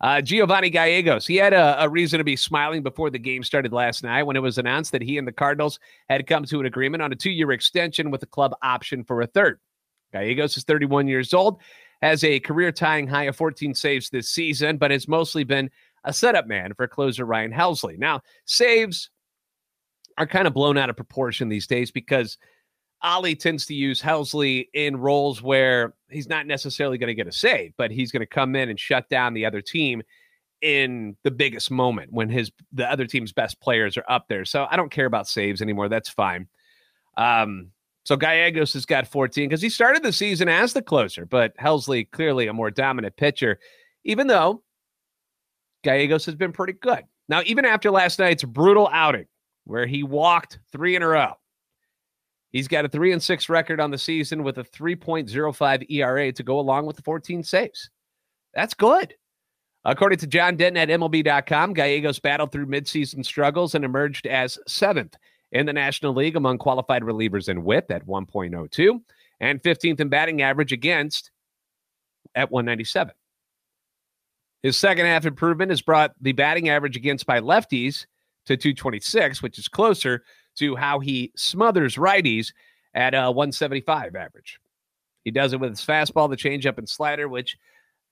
Uh, 0.00 0.20
Giovanni 0.20 0.70
Gallegos, 0.70 1.26
he 1.26 1.36
had 1.36 1.52
a, 1.52 1.84
a, 1.84 1.88
reason 1.88 2.18
to 2.18 2.24
be 2.24 2.36
smiling 2.36 2.82
before 2.82 3.10
the 3.10 3.18
game 3.18 3.42
started 3.42 3.72
last 3.72 4.02
night 4.02 4.24
when 4.24 4.36
it 4.36 4.42
was 4.42 4.58
announced 4.58 4.92
that 4.92 5.02
he 5.02 5.18
and 5.18 5.26
the 5.26 5.32
Cardinals 5.32 5.78
had 6.08 6.26
come 6.26 6.44
to 6.44 6.60
an 6.60 6.66
agreement 6.66 7.02
on 7.02 7.12
a 7.12 7.16
two 7.16 7.30
year 7.30 7.52
extension 7.52 8.10
with 8.10 8.22
a 8.22 8.26
club 8.26 8.54
option 8.62 9.04
for 9.04 9.22
a 9.22 9.26
third. 9.26 9.60
Gallegos 10.12 10.56
is 10.56 10.64
31 10.64 11.06
years 11.06 11.32
old, 11.32 11.60
has 12.02 12.24
a 12.24 12.40
career 12.40 12.72
tying 12.72 13.06
high 13.06 13.24
of 13.24 13.36
14 13.36 13.74
saves 13.74 14.10
this 14.10 14.28
season, 14.28 14.76
but 14.78 14.90
has 14.90 15.08
mostly 15.08 15.44
been 15.44 15.70
a 16.04 16.12
setup 16.12 16.46
man 16.46 16.74
for 16.74 16.86
closer 16.86 17.24
Ryan 17.24 17.52
Helsley. 17.52 17.98
Now, 17.98 18.20
saves 18.46 19.10
are 20.18 20.26
kind 20.26 20.46
of 20.46 20.54
blown 20.54 20.76
out 20.76 20.90
of 20.90 20.96
proportion 20.96 21.48
these 21.48 21.66
days 21.66 21.90
because 21.90 22.38
Ollie 23.02 23.36
tends 23.36 23.66
to 23.66 23.74
use 23.74 24.00
Helsley 24.00 24.68
in 24.74 24.96
roles 24.96 25.42
where 25.42 25.94
he's 26.14 26.28
not 26.28 26.46
necessarily 26.46 26.98
going 26.98 27.08
to 27.08 27.14
get 27.14 27.26
a 27.26 27.32
save, 27.32 27.72
but 27.76 27.90
he's 27.90 28.12
going 28.12 28.20
to 28.20 28.26
come 28.26 28.56
in 28.56 28.68
and 28.68 28.78
shut 28.78 29.08
down 29.08 29.34
the 29.34 29.46
other 29.46 29.60
team 29.60 30.02
in 30.62 31.16
the 31.24 31.30
biggest 31.30 31.70
moment 31.70 32.12
when 32.12 32.28
his 32.28 32.50
the 32.72 32.90
other 32.90 33.06
team's 33.06 33.32
best 33.32 33.60
players 33.60 33.96
are 33.96 34.04
up 34.08 34.28
there. 34.28 34.44
So 34.44 34.66
I 34.70 34.76
don't 34.76 34.90
care 34.90 35.06
about 35.06 35.28
saves 35.28 35.60
anymore. 35.60 35.88
That's 35.88 36.08
fine. 36.08 36.48
Um, 37.16 37.70
so 38.04 38.16
Gallegos 38.16 38.72
has 38.74 38.86
got 38.86 39.06
14 39.06 39.48
because 39.48 39.62
he 39.62 39.70
started 39.70 40.02
the 40.02 40.12
season 40.12 40.48
as 40.48 40.72
the 40.72 40.82
closer, 40.82 41.26
but 41.26 41.56
Helsley 41.56 42.10
clearly 42.10 42.46
a 42.46 42.52
more 42.52 42.70
dominant 42.70 43.16
pitcher, 43.16 43.58
even 44.04 44.26
though 44.26 44.62
Gallegos 45.82 46.26
has 46.26 46.34
been 46.34 46.52
pretty 46.52 46.74
good. 46.74 47.04
Now, 47.28 47.42
even 47.46 47.64
after 47.64 47.90
last 47.90 48.18
night's 48.18 48.44
brutal 48.44 48.88
outing 48.92 49.26
where 49.64 49.86
he 49.86 50.02
walked 50.02 50.58
three 50.70 50.96
in 50.96 51.02
a 51.02 51.08
row, 51.08 51.32
He's 52.54 52.68
got 52.68 52.84
a 52.84 52.88
three 52.88 53.10
and 53.10 53.20
six 53.20 53.48
record 53.48 53.80
on 53.80 53.90
the 53.90 53.98
season 53.98 54.44
with 54.44 54.58
a 54.58 54.62
3.05 54.62 55.90
ERA 55.90 56.30
to 56.30 56.42
go 56.44 56.60
along 56.60 56.86
with 56.86 56.94
the 56.94 57.02
14 57.02 57.42
saves. 57.42 57.90
That's 58.54 58.74
good. 58.74 59.12
According 59.84 60.20
to 60.20 60.28
John 60.28 60.56
Denton 60.56 60.76
at 60.76 61.00
MLB.com, 61.00 61.74
Gallegos 61.74 62.20
battled 62.20 62.52
through 62.52 62.66
midseason 62.66 63.24
struggles 63.24 63.74
and 63.74 63.84
emerged 63.84 64.28
as 64.28 64.56
seventh 64.68 65.16
in 65.50 65.66
the 65.66 65.72
National 65.72 66.14
League 66.14 66.36
among 66.36 66.58
qualified 66.58 67.02
relievers 67.02 67.48
in 67.48 67.64
whip 67.64 67.90
at 67.90 68.06
1.02 68.06 69.00
and 69.40 69.60
15th 69.60 69.98
in 69.98 70.08
batting 70.08 70.40
average 70.40 70.70
against 70.70 71.32
at 72.36 72.52
197. 72.52 73.14
His 74.62 74.76
second 74.76 75.06
half 75.06 75.26
improvement 75.26 75.72
has 75.72 75.82
brought 75.82 76.12
the 76.20 76.32
batting 76.32 76.68
average 76.68 76.96
against 76.96 77.26
by 77.26 77.40
lefties 77.40 78.06
to 78.46 78.56
226, 78.56 79.42
which 79.42 79.58
is 79.58 79.66
closer 79.66 80.22
to 80.56 80.76
how 80.76 81.00
he 81.00 81.32
smothers 81.36 81.96
righties 81.96 82.52
at 82.94 83.14
uh, 83.14 83.18
a 83.18 83.32
175 83.32 84.14
average. 84.14 84.58
He 85.24 85.30
does 85.30 85.52
it 85.52 85.60
with 85.60 85.70
his 85.70 85.84
fastball, 85.84 86.28
the 86.28 86.36
changeup, 86.36 86.78
and 86.78 86.88
slider, 86.88 87.28
which 87.28 87.56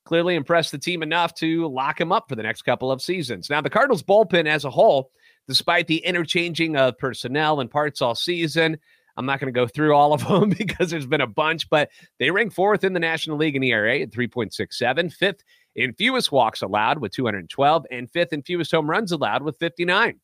clearly 0.05 0.35
impressed 0.35 0.73
the 0.73 0.79
team 0.79 1.03
enough 1.03 1.35
to 1.35 1.69
lock 1.69 2.01
him 2.01 2.11
up 2.11 2.29
for 2.29 2.35
the 2.35 2.43
next 2.43 2.63
couple 2.63 2.91
of 2.91 3.03
seasons. 3.03 3.51
Now, 3.51 3.61
the 3.61 3.71
Cardinals 3.71 4.03
bullpen 4.03 4.47
as 4.47 4.65
a 4.65 4.71
whole, 4.71 5.11
despite 5.47 5.87
the 5.87 5.99
interchanging 5.99 6.77
of 6.77 6.99
personnel 6.99 7.61
and 7.61 7.71
parts 7.71 8.03
all 8.03 8.15
season, 8.15 8.79
I'm 9.17 9.27
not 9.27 9.41
going 9.41 9.53
to 9.53 9.59
go 9.59 9.67
through 9.67 9.95
all 9.95 10.13
of 10.13 10.27
them 10.29 10.51
because 10.51 10.91
there's 10.91 11.07
been 11.07 11.21
a 11.21 11.27
bunch, 11.27 11.69
but 11.69 11.91
they 12.19 12.31
rank 12.31 12.53
fourth 12.53 12.85
in 12.85 12.93
the 12.93 13.01
National 13.01 13.37
League 13.37 13.57
in 13.57 13.63
ERA 13.63 14.01
at 14.01 14.11
3.67, 14.11 15.13
fifth 15.13 15.45
in 15.77 15.95
fewest 15.95 16.33
walks 16.33 16.63
allowed 16.63 16.99
with 16.99 17.13
212, 17.13 17.87
and 17.91 18.11
fifth 18.11 18.33
in 18.33 18.43
fewest 18.43 18.73
home 18.73 18.89
runs 18.89 19.13
allowed 19.13 19.43
with 19.43 19.59
59. 19.59 20.19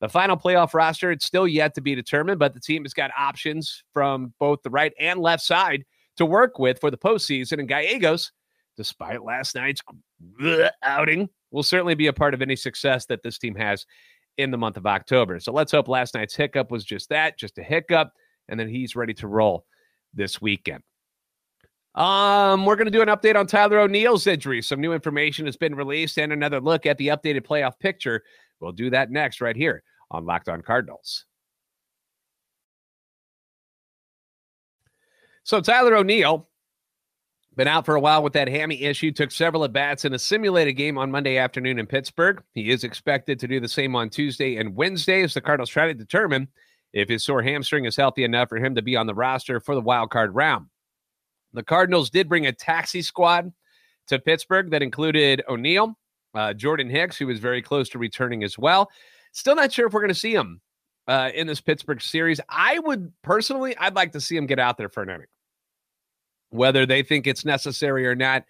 The 0.00 0.08
final 0.08 0.36
playoff 0.36 0.72
roster, 0.72 1.10
it's 1.10 1.26
still 1.26 1.46
yet 1.46 1.74
to 1.74 1.80
be 1.80 1.94
determined, 1.94 2.38
but 2.38 2.54
the 2.54 2.60
team 2.60 2.84
has 2.84 2.94
got 2.94 3.10
options 3.18 3.82
from 3.92 4.32
both 4.38 4.62
the 4.62 4.70
right 4.70 4.92
and 4.98 5.20
left 5.20 5.42
side 5.42 5.84
to 6.16 6.24
work 6.24 6.58
with 6.58 6.80
for 6.80 6.90
the 6.90 6.96
postseason. 6.96 7.58
And 7.58 7.68
Gallegos, 7.68 8.32
despite 8.76 9.22
last 9.22 9.54
night's 9.54 9.82
outing, 10.82 11.28
will 11.50 11.62
certainly 11.62 11.94
be 11.94 12.06
a 12.06 12.12
part 12.12 12.32
of 12.32 12.40
any 12.40 12.56
success 12.56 13.06
that 13.06 13.22
this 13.22 13.38
team 13.38 13.54
has 13.56 13.84
in 14.38 14.50
the 14.50 14.58
month 14.58 14.78
of 14.78 14.86
October. 14.86 15.38
So 15.38 15.52
let's 15.52 15.72
hope 15.72 15.86
last 15.86 16.14
night's 16.14 16.34
hiccup 16.34 16.70
was 16.70 16.84
just 16.84 17.10
that, 17.10 17.38
just 17.38 17.58
a 17.58 17.62
hiccup, 17.62 18.12
and 18.48 18.58
then 18.58 18.68
he's 18.68 18.96
ready 18.96 19.14
to 19.14 19.26
roll 19.26 19.66
this 20.14 20.40
weekend. 20.40 20.82
Um, 21.94 22.64
we're 22.64 22.76
going 22.76 22.86
to 22.86 22.92
do 22.92 23.02
an 23.02 23.08
update 23.08 23.36
on 23.36 23.46
Tyler 23.46 23.80
O'Neill's 23.80 24.26
injury. 24.26 24.62
Some 24.62 24.80
new 24.80 24.92
information 24.92 25.46
has 25.46 25.56
been 25.56 25.74
released 25.74 26.18
and 26.18 26.32
another 26.32 26.60
look 26.60 26.86
at 26.86 26.98
the 26.98 27.08
updated 27.08 27.42
playoff 27.42 27.78
picture. 27.78 28.22
We'll 28.60 28.72
do 28.72 28.90
that 28.90 29.10
next 29.10 29.40
right 29.40 29.56
here 29.56 29.82
on 30.10 30.26
Locked 30.26 30.48
On 30.48 30.62
Cardinals. 30.62 31.24
So 35.42 35.60
Tyler 35.60 35.96
O'Neill 35.96 36.48
been 37.56 37.68
out 37.68 37.84
for 37.84 37.94
a 37.94 38.00
while 38.00 38.22
with 38.22 38.32
that 38.34 38.48
hammy 38.48 38.82
issue, 38.82 39.10
took 39.10 39.30
several 39.30 39.64
at 39.64 39.72
bats 39.72 40.04
in 40.04 40.14
a 40.14 40.18
simulated 40.18 40.76
game 40.76 40.96
on 40.96 41.10
Monday 41.10 41.36
afternoon 41.36 41.78
in 41.78 41.86
Pittsburgh. 41.86 42.42
He 42.54 42.70
is 42.70 42.84
expected 42.84 43.40
to 43.40 43.48
do 43.48 43.60
the 43.60 43.68
same 43.68 43.96
on 43.96 44.08
Tuesday 44.08 44.56
and 44.56 44.76
Wednesday 44.76 45.22
as 45.22 45.34
the 45.34 45.40
Cardinals 45.40 45.70
try 45.70 45.86
to 45.86 45.94
determine 45.94 46.48
if 46.92 47.08
his 47.08 47.24
sore 47.24 47.42
hamstring 47.42 47.84
is 47.84 47.96
healthy 47.96 48.24
enough 48.24 48.48
for 48.48 48.58
him 48.58 48.74
to 48.76 48.82
be 48.82 48.96
on 48.96 49.06
the 49.06 49.14
roster 49.14 49.60
for 49.60 49.74
the 49.74 49.80
wild 49.80 50.10
card 50.10 50.34
round. 50.34 50.66
The 51.52 51.62
Cardinals 51.62 52.10
did 52.10 52.28
bring 52.28 52.46
a 52.46 52.52
taxi 52.52 53.02
squad 53.02 53.52
to 54.06 54.18
Pittsburgh 54.18 54.70
that 54.70 54.82
included 54.82 55.42
O'Neill, 55.48 55.98
uh, 56.34 56.54
Jordan 56.54 56.88
Hicks, 56.88 57.16
who 57.16 57.26
was 57.26 57.38
very 57.38 57.62
close 57.62 57.88
to 57.90 57.98
returning 57.98 58.44
as 58.44 58.58
well, 58.58 58.90
Still 59.32 59.54
not 59.54 59.72
sure 59.72 59.86
if 59.86 59.92
we're 59.92 60.00
going 60.00 60.08
to 60.08 60.14
see 60.14 60.34
him 60.34 60.60
uh, 61.06 61.30
in 61.34 61.46
this 61.46 61.60
Pittsburgh 61.60 62.02
series. 62.02 62.40
I 62.48 62.78
would 62.80 63.12
personally, 63.22 63.76
I'd 63.76 63.94
like 63.94 64.12
to 64.12 64.20
see 64.20 64.36
him 64.36 64.46
get 64.46 64.58
out 64.58 64.76
there 64.76 64.88
for 64.88 65.02
an 65.02 65.10
inning. 65.10 65.26
Whether 66.50 66.84
they 66.84 67.02
think 67.02 67.26
it's 67.26 67.44
necessary 67.44 68.06
or 68.06 68.16
not, 68.16 68.44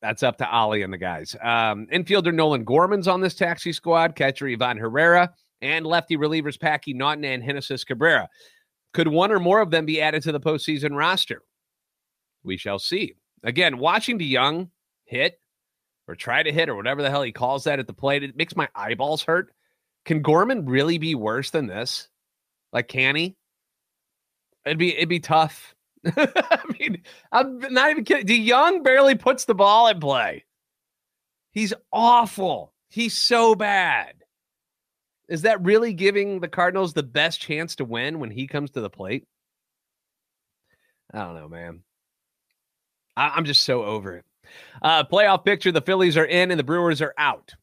that's 0.00 0.22
up 0.22 0.38
to 0.38 0.48
Ollie 0.48 0.82
and 0.82 0.92
the 0.92 0.98
guys. 0.98 1.36
Um, 1.42 1.86
infielder 1.92 2.32
Nolan 2.32 2.64
Gorman's 2.64 3.08
on 3.08 3.20
this 3.20 3.34
taxi 3.34 3.72
squad, 3.72 4.16
catcher 4.16 4.48
Ivan 4.48 4.78
Herrera, 4.78 5.32
and 5.60 5.86
lefty 5.86 6.16
relievers 6.16 6.58
Packy 6.58 6.94
Naughton 6.94 7.24
and 7.24 7.44
Genesis 7.44 7.84
Cabrera. 7.84 8.28
Could 8.92 9.08
one 9.08 9.32
or 9.32 9.40
more 9.40 9.60
of 9.60 9.70
them 9.70 9.84
be 9.84 10.00
added 10.00 10.22
to 10.22 10.32
the 10.32 10.40
postseason 10.40 10.96
roster? 10.96 11.42
We 12.42 12.56
shall 12.56 12.78
see. 12.78 13.14
Again, 13.42 13.78
watching 13.78 14.18
DeJong 14.18 14.70
hit 15.04 15.38
or 16.06 16.14
try 16.14 16.42
to 16.42 16.52
hit 16.52 16.68
or 16.68 16.74
whatever 16.74 17.02
the 17.02 17.10
hell 17.10 17.22
he 17.22 17.32
calls 17.32 17.64
that 17.64 17.78
at 17.78 17.86
the 17.86 17.92
plate, 17.92 18.22
it 18.22 18.36
makes 18.36 18.56
my 18.56 18.68
eyeballs 18.74 19.22
hurt. 19.22 19.52
Can 20.04 20.22
Gorman 20.22 20.66
really 20.66 20.98
be 20.98 21.14
worse 21.14 21.50
than 21.50 21.66
this? 21.66 22.08
Like, 22.72 22.88
can 22.88 23.16
he? 23.16 23.36
It'd 24.66 24.78
be 24.78 24.94
it'd 24.96 25.08
be 25.08 25.20
tough. 25.20 25.74
I 26.06 26.60
mean, 26.78 27.02
I'm 27.32 27.58
not 27.58 27.90
even 27.90 28.04
kidding. 28.04 28.26
DeJong 28.26 28.82
barely 28.82 29.14
puts 29.14 29.44
the 29.44 29.54
ball 29.54 29.88
in 29.88 30.00
play. 30.00 30.44
He's 31.52 31.72
awful. 31.92 32.72
He's 32.88 33.16
so 33.16 33.54
bad. 33.54 34.14
Is 35.28 35.42
that 35.42 35.62
really 35.62 35.94
giving 35.94 36.40
the 36.40 36.48
Cardinals 36.48 36.92
the 36.92 37.02
best 37.02 37.40
chance 37.40 37.76
to 37.76 37.84
win 37.84 38.18
when 38.18 38.30
he 38.30 38.46
comes 38.46 38.72
to 38.72 38.80
the 38.80 38.90
plate? 38.90 39.26
I 41.12 41.18
don't 41.18 41.34
know, 41.34 41.48
man. 41.48 41.82
I- 43.16 43.38
am 43.38 43.44
just 43.44 43.62
so 43.62 43.84
over 43.84 44.16
it. 44.16 44.24
Uh, 44.82 45.04
playoff 45.04 45.44
picture: 45.44 45.72
the 45.72 45.80
Phillies 45.80 46.16
are 46.16 46.24
in 46.24 46.50
and 46.50 46.58
the 46.58 46.64
Brewers 46.64 47.00
are 47.00 47.14
out. 47.18 47.54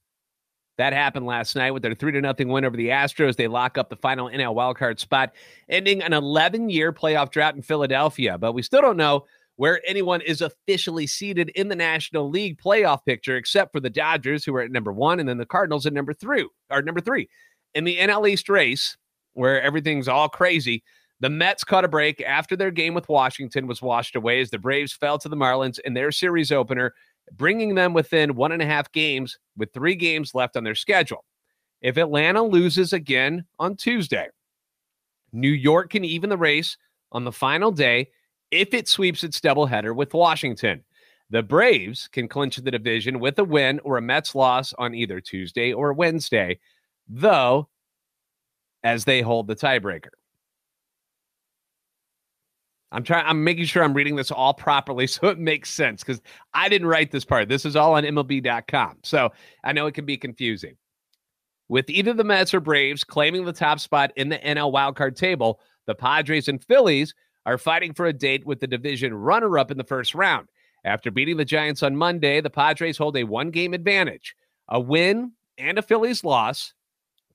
That 0.78 0.94
happened 0.94 1.26
last 1.26 1.56
night 1.56 1.72
with 1.72 1.84
their 1.84 1.94
3 1.94 2.14
to 2.14 2.22
nothing 2.22 2.48
win 2.48 2.66
over 2.66 2.76
the 2.76 2.88
Astros. 2.88 3.36
They 3.36 3.48
lock 3.48 3.78
up 3.78 3.90
the 3.90 3.96
final 3.98 4.30
NL 4.30 4.56
wildcard 4.56 5.00
spot, 5.00 5.34
ending 5.70 6.02
an 6.02 6.14
11 6.14 6.70
year 6.70 6.92
playoff 6.92 7.30
drought 7.30 7.56
in 7.56 7.62
Philadelphia. 7.62 8.38
But 8.38 8.54
we 8.54 8.64
still 8.64 8.82
don't 8.82 8.98
know 8.98 9.26
where 9.58 9.80
anyone 9.86 10.22
is 10.22 10.42
officially 10.42 11.06
seated 11.06 11.50
in 11.50 11.68
the 11.68 11.76
National 11.76 12.30
League 12.30 12.60
playoff 12.60 13.06
picture, 13.06 13.38
except 13.38 13.74
for 13.74 13.80
the 13.80 13.92
Dodgers, 13.92 14.44
who 14.44 14.56
are 14.56 14.62
at 14.62 14.72
number 14.72 14.92
one, 14.92 15.20
and 15.20 15.30
then 15.30 15.38
the 15.38 15.46
Cardinals 15.46 15.86
at 15.86 15.94
number 15.94 16.14
three, 16.14 16.48
or 16.72 16.82
number 16.82 17.02
three. 17.02 17.30
In 17.76 17.84
the 17.84 18.00
NL 18.00 18.28
East 18.28 18.50
race, 18.50 18.98
where 19.34 19.62
everything's 19.62 20.08
all 20.08 20.30
crazy, 20.30 20.84
the 21.22 21.30
Mets 21.30 21.64
caught 21.64 21.86
a 21.86 21.88
break 21.88 22.22
after 22.22 22.56
their 22.56 22.72
game 22.72 22.94
with 22.94 23.08
Washington 23.08 23.68
was 23.68 23.82
washed 23.82 24.16
away 24.16 24.42
as 24.42 24.50
the 24.50 24.58
Braves 24.58 24.92
fell 24.92 25.18
to 25.20 25.30
the 25.30 25.38
Marlins 25.38 25.80
in 25.80 25.94
their 25.94 26.12
series 26.12 26.52
opener 26.52 26.94
bringing 27.34 27.76
them 27.76 27.94
within 27.94 28.36
one 28.36 28.52
and 28.52 28.62
a 28.62 28.66
half 28.66 28.92
games 28.92 29.38
with 29.58 29.72
three 29.74 29.96
games 29.96 30.36
left 30.36 30.58
on 30.58 30.64
their 30.64 30.76
schedule. 30.76 31.24
If 31.82 31.98
Atlanta 31.98 32.44
loses 32.44 32.94
again 32.94 33.46
on 33.60 33.76
Tuesday, 33.76 34.28
New 35.32 35.52
York 35.52 35.92
can 35.92 36.04
even 36.04 36.30
the 36.30 36.38
race 36.38 36.78
on 37.12 37.24
the 37.24 37.32
final 37.32 37.72
day 37.72 38.10
if 38.52 38.74
it 38.74 38.88
sweeps 38.88 39.24
its 39.24 39.40
doubleheader 39.40 39.96
with 39.96 40.14
Washington. 40.14 40.84
The 41.30 41.42
Braves 41.42 42.10
can 42.10 42.28
clinch 42.28 42.58
the 42.58 42.72
division 42.72 43.20
with 43.20 43.40
a 43.40 43.44
win 43.44 43.80
or 43.84 43.98
a 43.98 44.02
Mets 44.02 44.36
loss 44.36 44.74
on 44.74 44.94
either 44.94 45.22
Tuesday 45.22 45.72
or 45.72 45.94
Wednesday, 45.94 46.60
though, 47.08 47.70
as 48.84 49.06
they 49.06 49.22
hold 49.22 49.48
the 49.48 49.56
tiebreaker. 49.56 50.10
I'm 52.92 53.04
trying. 53.04 53.26
I'm 53.26 53.44
making 53.44 53.66
sure 53.66 53.84
I'm 53.84 53.94
reading 53.94 54.16
this 54.16 54.32
all 54.32 54.54
properly 54.54 55.08
so 55.08 55.28
it 55.28 55.40
makes 55.40 55.70
sense 55.70 56.04
because 56.04 56.22
I 56.54 56.70
didn't 56.70 56.88
write 56.88 57.12
this 57.12 57.26
part. 57.26 57.50
This 57.50 57.66
is 57.66 57.76
all 57.76 57.96
on 57.96 58.04
MLB.com, 58.04 58.98
so 59.04 59.32
I 59.64 59.74
know 59.74 59.88
it 59.88 59.94
can 59.94 60.06
be 60.06 60.18
confusing. 60.18 60.76
With 61.70 61.90
either 61.90 62.14
the 62.14 62.26
Mets 62.26 62.54
or 62.54 62.60
Braves 62.60 63.06
claiming 63.06 63.46
the 63.46 63.54
top 63.54 63.80
spot 63.80 64.12
in 64.18 64.28
the 64.28 64.40
NL 64.40 64.74
wildcard 64.74 65.16
table, 65.16 65.62
the 65.86 65.96
Padres 65.96 66.50
and 66.50 66.62
Phillies 66.62 67.16
are 67.46 67.58
fighting 67.58 67.94
for 67.94 68.08
a 68.08 68.14
date 68.14 68.46
with 68.46 68.60
the 68.60 68.68
division 68.68 69.14
runner-up 69.14 69.72
in 69.72 69.78
the 69.78 69.84
first 69.86 70.14
round. 70.14 70.50
After 70.84 71.12
beating 71.12 71.38
the 71.38 71.46
Giants 71.46 71.82
on 71.82 71.96
Monday, 71.96 72.42
the 72.42 72.50
Padres 72.50 72.98
hold 72.98 73.16
a 73.16 73.24
one-game 73.24 73.74
advantage. 73.74 74.36
A 74.68 74.80
win 74.80 75.32
and 75.58 75.78
a 75.78 75.82
Phillies 75.82 76.24
loss, 76.26 76.74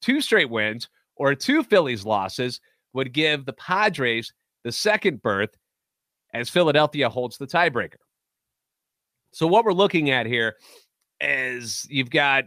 two 0.00 0.20
straight 0.20 0.50
wins, 0.50 0.90
or 1.16 1.34
two 1.34 1.62
Phillies 1.62 2.04
losses 2.04 2.60
would 2.92 3.14
give 3.14 3.46
the 3.46 3.52
Padres 3.54 4.34
the 4.66 4.72
second 4.72 5.22
berth 5.22 5.56
as 6.34 6.50
Philadelphia 6.50 7.08
holds 7.08 7.38
the 7.38 7.46
tiebreaker. 7.46 8.02
So, 9.30 9.46
what 9.46 9.64
we're 9.64 9.72
looking 9.72 10.10
at 10.10 10.26
here 10.26 10.56
is 11.20 11.86
you've 11.88 12.10
got 12.10 12.46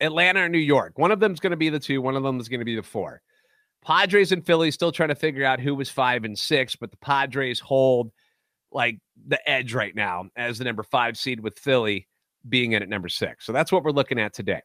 Atlanta 0.00 0.44
or 0.44 0.48
New 0.48 0.56
York. 0.56 0.98
One 0.98 1.12
of 1.12 1.20
them 1.20 1.32
is 1.32 1.40
going 1.40 1.50
to 1.50 1.56
be 1.58 1.68
the 1.68 1.78
two, 1.78 2.00
one 2.00 2.16
of 2.16 2.22
them 2.22 2.40
is 2.40 2.48
going 2.48 2.60
to 2.60 2.64
be 2.64 2.76
the 2.76 2.82
four. 2.82 3.20
Padres 3.84 4.32
and 4.32 4.44
Philly 4.44 4.70
still 4.70 4.90
trying 4.90 5.10
to 5.10 5.14
figure 5.14 5.44
out 5.44 5.60
who 5.60 5.74
was 5.74 5.90
five 5.90 6.24
and 6.24 6.38
six, 6.38 6.76
but 6.76 6.90
the 6.90 6.96
Padres 6.96 7.60
hold 7.60 8.10
like 8.72 8.98
the 9.26 9.46
edge 9.48 9.74
right 9.74 9.94
now 9.94 10.24
as 10.36 10.56
the 10.56 10.64
number 10.64 10.82
five 10.82 11.18
seed 11.18 11.40
with 11.40 11.58
Philly 11.58 12.08
being 12.48 12.72
in 12.72 12.82
at 12.82 12.88
number 12.88 13.10
six. 13.10 13.44
So 13.44 13.52
that's 13.52 13.70
what 13.70 13.84
we're 13.84 13.90
looking 13.90 14.18
at 14.18 14.32
today. 14.32 14.62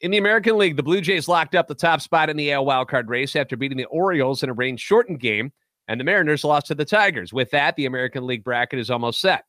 In 0.00 0.10
the 0.10 0.16
American 0.18 0.56
League, 0.56 0.76
the 0.76 0.82
Blue 0.82 1.02
Jays 1.02 1.28
locked 1.28 1.54
up 1.54 1.68
the 1.68 1.74
top 1.74 2.00
spot 2.00 2.30
in 2.30 2.36
the 2.38 2.50
AL 2.52 2.64
wildcard 2.64 3.08
race 3.08 3.36
after 3.36 3.58
beating 3.58 3.76
the 3.76 3.84
Orioles 3.86 4.42
in 4.42 4.48
a 4.48 4.54
rain 4.54 4.78
shortened 4.78 5.20
game 5.20 5.52
and 5.88 5.98
the 5.98 6.04
Mariners 6.04 6.44
lost 6.44 6.66
to 6.66 6.74
the 6.74 6.84
Tigers. 6.84 7.32
With 7.32 7.50
that, 7.50 7.74
the 7.74 7.86
American 7.86 8.26
League 8.26 8.44
bracket 8.44 8.78
is 8.78 8.90
almost 8.90 9.20
set. 9.20 9.44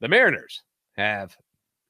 The 0.00 0.08
Mariners 0.08 0.62
have 0.96 1.36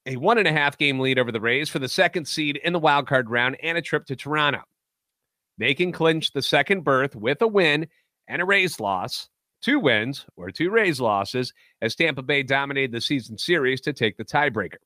a 0.07 0.17
one 0.17 0.39
and 0.39 0.49
a 0.49 0.53
half 0.53 0.77
game 0.77 0.99
lead 0.99 1.19
over 1.19 1.31
the 1.31 1.41
Rays 1.41 1.69
for 1.71 1.79
the 1.79 1.89
second 1.89 2.27
seed 2.27 2.61
in 2.65 2.73
the 2.73 2.79
wild 2.79 3.07
card 3.07 3.31
round 3.31 3.57
and 3.63 3.79
a 3.79 3.83
trip 3.83 4.07
to 4.07 4.17
Toronto. 4.17 4.63
They 5.57 5.75
can 5.75 5.93
clinch 5.93 6.33
the 6.33 6.43
second 6.43 6.83
berth 6.83 7.15
with 7.15 7.41
a 7.43 7.47
win 7.47 7.87
and 8.27 8.43
a 8.43 8.45
Rays 8.45 8.81
loss, 8.81 9.29
two 9.63 9.79
wins 9.79 10.27
or 10.37 10.51
two 10.51 10.71
Rays 10.71 11.01
losses, 11.01 11.53
as 11.81 11.95
Tampa 11.95 12.23
Bay 12.23 12.43
dominated 12.43 12.93
the 12.93 13.01
season 13.01 13.39
series 13.39 13.81
to 13.83 13.93
take 13.93 14.17
the 14.17 14.25
tiebreaker. 14.25 14.79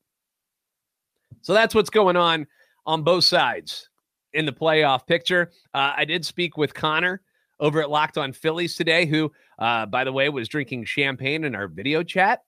So 1.41 1.53
that's 1.53 1.73
what's 1.73 1.89
going 1.89 2.17
on 2.17 2.45
on 2.85 3.03
both 3.03 3.23
sides 3.23 3.89
in 4.33 4.45
the 4.45 4.51
playoff 4.51 5.07
picture. 5.07 5.51
Uh, 5.73 5.93
I 5.95 6.05
did 6.05 6.25
speak 6.25 6.57
with 6.57 6.73
Connor 6.73 7.21
over 7.59 7.81
at 7.81 7.89
Locked 7.89 8.17
On 8.17 8.33
Phillies 8.33 8.75
today, 8.75 9.05
who, 9.05 9.31
uh, 9.59 9.85
by 9.85 10.03
the 10.03 10.11
way, 10.11 10.29
was 10.29 10.47
drinking 10.47 10.85
champagne 10.85 11.43
in 11.43 11.55
our 11.55 11.67
video 11.67 12.03
chat. 12.03 12.41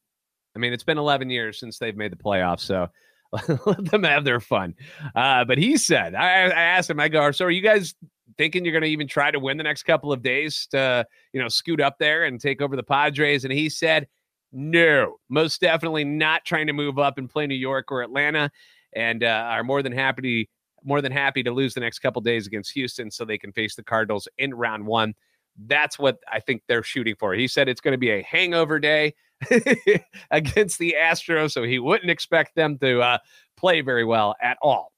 I 0.56 0.60
mean, 0.60 0.74
it's 0.74 0.84
been 0.84 0.98
11 0.98 1.30
years 1.30 1.60
since 1.60 1.78
they've 1.78 1.96
made 1.96 2.12
the 2.12 2.18
playoffs, 2.18 2.62
so 2.62 2.88
let 3.66 3.86
them 3.86 4.04
have 4.04 4.24
their 4.24 4.40
fun. 4.40 4.74
Uh, 5.16 5.46
but 5.46 5.58
he 5.58 5.78
said, 5.78 6.16
I, 6.16 6.46
I, 6.46 6.62
asked 6.62 6.90
him, 6.90 7.00
I 7.00 7.10
go, 7.10 7.32
so 7.32 7.46
are 7.46 7.52
you 7.52 7.62
guys 7.62 7.94
thinking 8.38 8.66
you're 8.66 8.72
going 8.72 8.84
to 8.84 8.90
even 8.90 9.08
try 9.08 9.32
to 9.32 9.40
win 9.40 9.58
the 9.58 9.64
next 9.64 9.84
couple 9.84 10.12
of 10.12 10.22
days 10.22 10.68
to, 10.72 11.06
you 11.34 11.42
know, 11.42 11.48
scoot 11.48 11.82
up 11.82 11.98
there 12.00 12.26
and 12.26 12.40
take 12.40 12.62
over 12.62 12.76
the 12.76 12.84
Padres? 12.84 13.44
And 13.44 13.54
he 13.54 13.70
said, 13.70 14.08
no, 14.52 15.18
most 15.30 15.62
definitely 15.62 16.06
not 16.06 16.46
trying 16.46 16.68
to 16.68 16.74
move 16.74 16.98
up 16.98 17.18
and 17.18 17.30
play 17.30 17.48
New 17.48 17.56
York 17.56 17.92
or 17.92 18.02
Atlanta, 18.02 18.50
and 18.94 19.24
uh, 19.24 19.28
are 19.50 19.64
more 19.64 19.84
than 19.84 19.92
happy 19.92 20.22
to 20.22 20.52
more 20.88 21.02
than 21.02 21.12
happy 21.12 21.44
to 21.44 21.52
lose 21.52 21.74
the 21.74 21.82
next 21.82 22.00
couple 22.00 22.22
days 22.22 22.48
against 22.48 22.72
Houston 22.72 23.12
so 23.12 23.26
they 23.26 23.38
can 23.38 23.52
face 23.52 23.76
the 23.76 23.84
Cardinals 23.84 24.28
in 24.38 24.54
round 24.54 24.86
one. 24.86 25.14
That's 25.66 26.00
what 26.00 26.20
I 26.32 26.40
think 26.40 26.64
they're 26.68 26.84
shooting 26.84 27.16
for. 27.16 27.34
He 27.34 27.48
said 27.48 27.68
it's 27.68 27.82
going 27.82 27.92
to 27.92 27.98
be 27.98 28.12
a 28.12 28.24
hangover 28.24 28.80
day 28.80 29.14
against 30.32 30.80
the 30.80 30.96
Astros, 30.98 31.52
so 31.52 31.64
he 31.64 31.78
wouldn't 31.78 32.10
expect 32.10 32.56
them 32.56 32.78
to 32.80 33.02
uh, 33.02 33.18
play 33.58 33.82
very 33.82 34.06
well 34.06 34.36
at 34.42 34.58
all. 34.62 34.94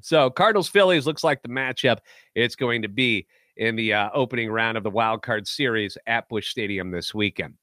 So 0.00 0.30
Cardinals 0.30 0.68
Phillies 0.68 1.06
looks 1.06 1.24
like 1.24 1.42
the 1.42 1.48
matchup 1.48 1.98
it's 2.34 2.54
going 2.54 2.82
to 2.82 2.88
be 2.88 3.26
in 3.56 3.76
the 3.76 3.92
uh, 3.92 4.10
opening 4.14 4.50
round 4.50 4.78
of 4.78 4.84
the 4.84 4.90
wild 4.90 5.22
card 5.22 5.46
series 5.46 5.98
at 6.06 6.28
Busch 6.28 6.48
Stadium 6.48 6.92
this 6.92 7.12
weekend. 7.12 7.54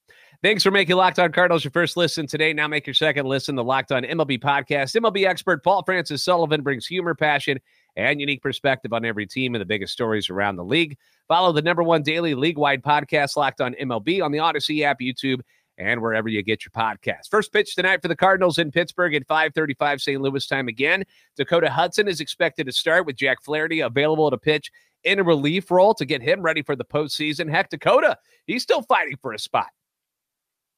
Thanks 0.42 0.62
for 0.62 0.70
making 0.70 0.96
Locked 0.96 1.18
On 1.18 1.32
Cardinals 1.32 1.64
your 1.64 1.70
first 1.70 1.96
listen 1.96 2.26
today. 2.26 2.52
Now 2.52 2.68
make 2.68 2.86
your 2.86 2.94
second 2.94 3.26
listen. 3.26 3.54
The 3.54 3.64
Locked 3.64 3.92
On 3.92 4.02
MLB 4.02 4.38
podcast. 4.38 4.94
MLB 4.94 5.26
expert 5.26 5.64
Paul 5.64 5.82
Francis 5.82 6.22
Sullivan 6.22 6.62
brings 6.62 6.86
humor, 6.86 7.14
passion, 7.14 7.58
and 7.96 8.20
unique 8.20 8.42
perspective 8.42 8.92
on 8.92 9.04
every 9.04 9.26
team 9.26 9.54
and 9.54 9.62
the 9.62 9.66
biggest 9.66 9.92
stories 9.92 10.28
around 10.28 10.56
the 10.56 10.64
league. 10.64 10.98
Follow 11.26 11.52
the 11.52 11.62
number 11.62 11.82
one 11.82 12.02
daily 12.02 12.34
league-wide 12.34 12.82
podcast, 12.82 13.36
Locked 13.36 13.60
On 13.60 13.74
MLB, 13.74 14.22
on 14.22 14.30
the 14.30 14.38
Odyssey 14.38 14.84
app, 14.84 15.00
YouTube, 15.00 15.40
and 15.78 16.02
wherever 16.02 16.28
you 16.28 16.42
get 16.42 16.64
your 16.64 16.70
podcast. 16.70 17.28
First 17.30 17.52
pitch 17.52 17.74
tonight 17.74 18.02
for 18.02 18.08
the 18.08 18.16
Cardinals 18.16 18.58
in 18.58 18.70
Pittsburgh 18.70 19.14
at 19.14 19.26
5:35 19.26 20.00
St. 20.00 20.20
Louis 20.20 20.46
time 20.46 20.68
again. 20.68 21.04
Dakota 21.36 21.70
Hudson 21.70 22.08
is 22.08 22.20
expected 22.20 22.66
to 22.66 22.72
start 22.72 23.06
with 23.06 23.16
Jack 23.16 23.42
Flaherty 23.42 23.80
available 23.80 24.30
to 24.30 24.38
pitch 24.38 24.70
in 25.04 25.18
a 25.18 25.24
relief 25.24 25.70
role 25.70 25.94
to 25.94 26.04
get 26.04 26.20
him 26.20 26.42
ready 26.42 26.62
for 26.62 26.76
the 26.76 26.84
postseason. 26.84 27.50
Heck, 27.50 27.70
Dakota, 27.70 28.18
he's 28.46 28.62
still 28.62 28.82
fighting 28.82 29.16
for 29.22 29.32
a 29.32 29.38
spot 29.38 29.68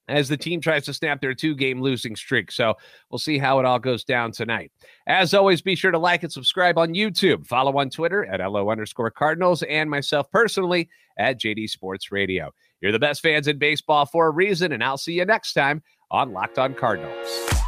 as 0.09 0.29
the 0.29 0.37
team 0.37 0.61
tries 0.61 0.85
to 0.87 0.95
snap 0.95 1.21
their 1.21 1.35
two 1.35 1.55
game 1.55 1.81
losing 1.81 2.17
streak. 2.17 2.51
So 2.51 2.75
we'll 3.11 3.19
see 3.19 3.39
how 3.39 3.59
it 3.59 3.65
all 3.65 3.79
goes 3.79 4.05
down 4.05 4.33
tonight. 4.33 4.73
As 5.07 5.35
always, 5.35 5.63
be 5.63 5.75
sure 5.75 5.91
to 5.91 5.99
like 5.99 6.23
and 6.23 6.33
subscribe 6.33 6.79
on 6.79 6.95
YouTube. 6.95 7.47
Follow 7.47 7.79
on 7.79 7.91
Twitter 7.91 8.25
at 8.27 8.41
LO 8.41 8.71
underscore 8.71 9.11
Cardinals 9.11 9.63
and 9.63 9.91
myself 9.91 10.31
personally 10.31 10.89
at 11.19 11.41
JD 11.41 11.69
Sports 11.69 12.11
Radio. 12.11 12.53
You're 12.81 12.93
the 12.93 12.99
best 12.99 13.23
fans 13.23 13.49
in 13.49 13.59
baseball 13.59 14.07
for 14.07 14.27
a 14.27 14.31
reason, 14.31 14.73
and 14.73 14.83
I'll 14.83 14.99
see 14.99 15.15
you 15.15 15.25
next 15.25 15.53
time 15.53 15.83
on 16.11 16.33
Locked 16.33 16.59
On 16.59 16.75
Cardinals. 16.75 17.68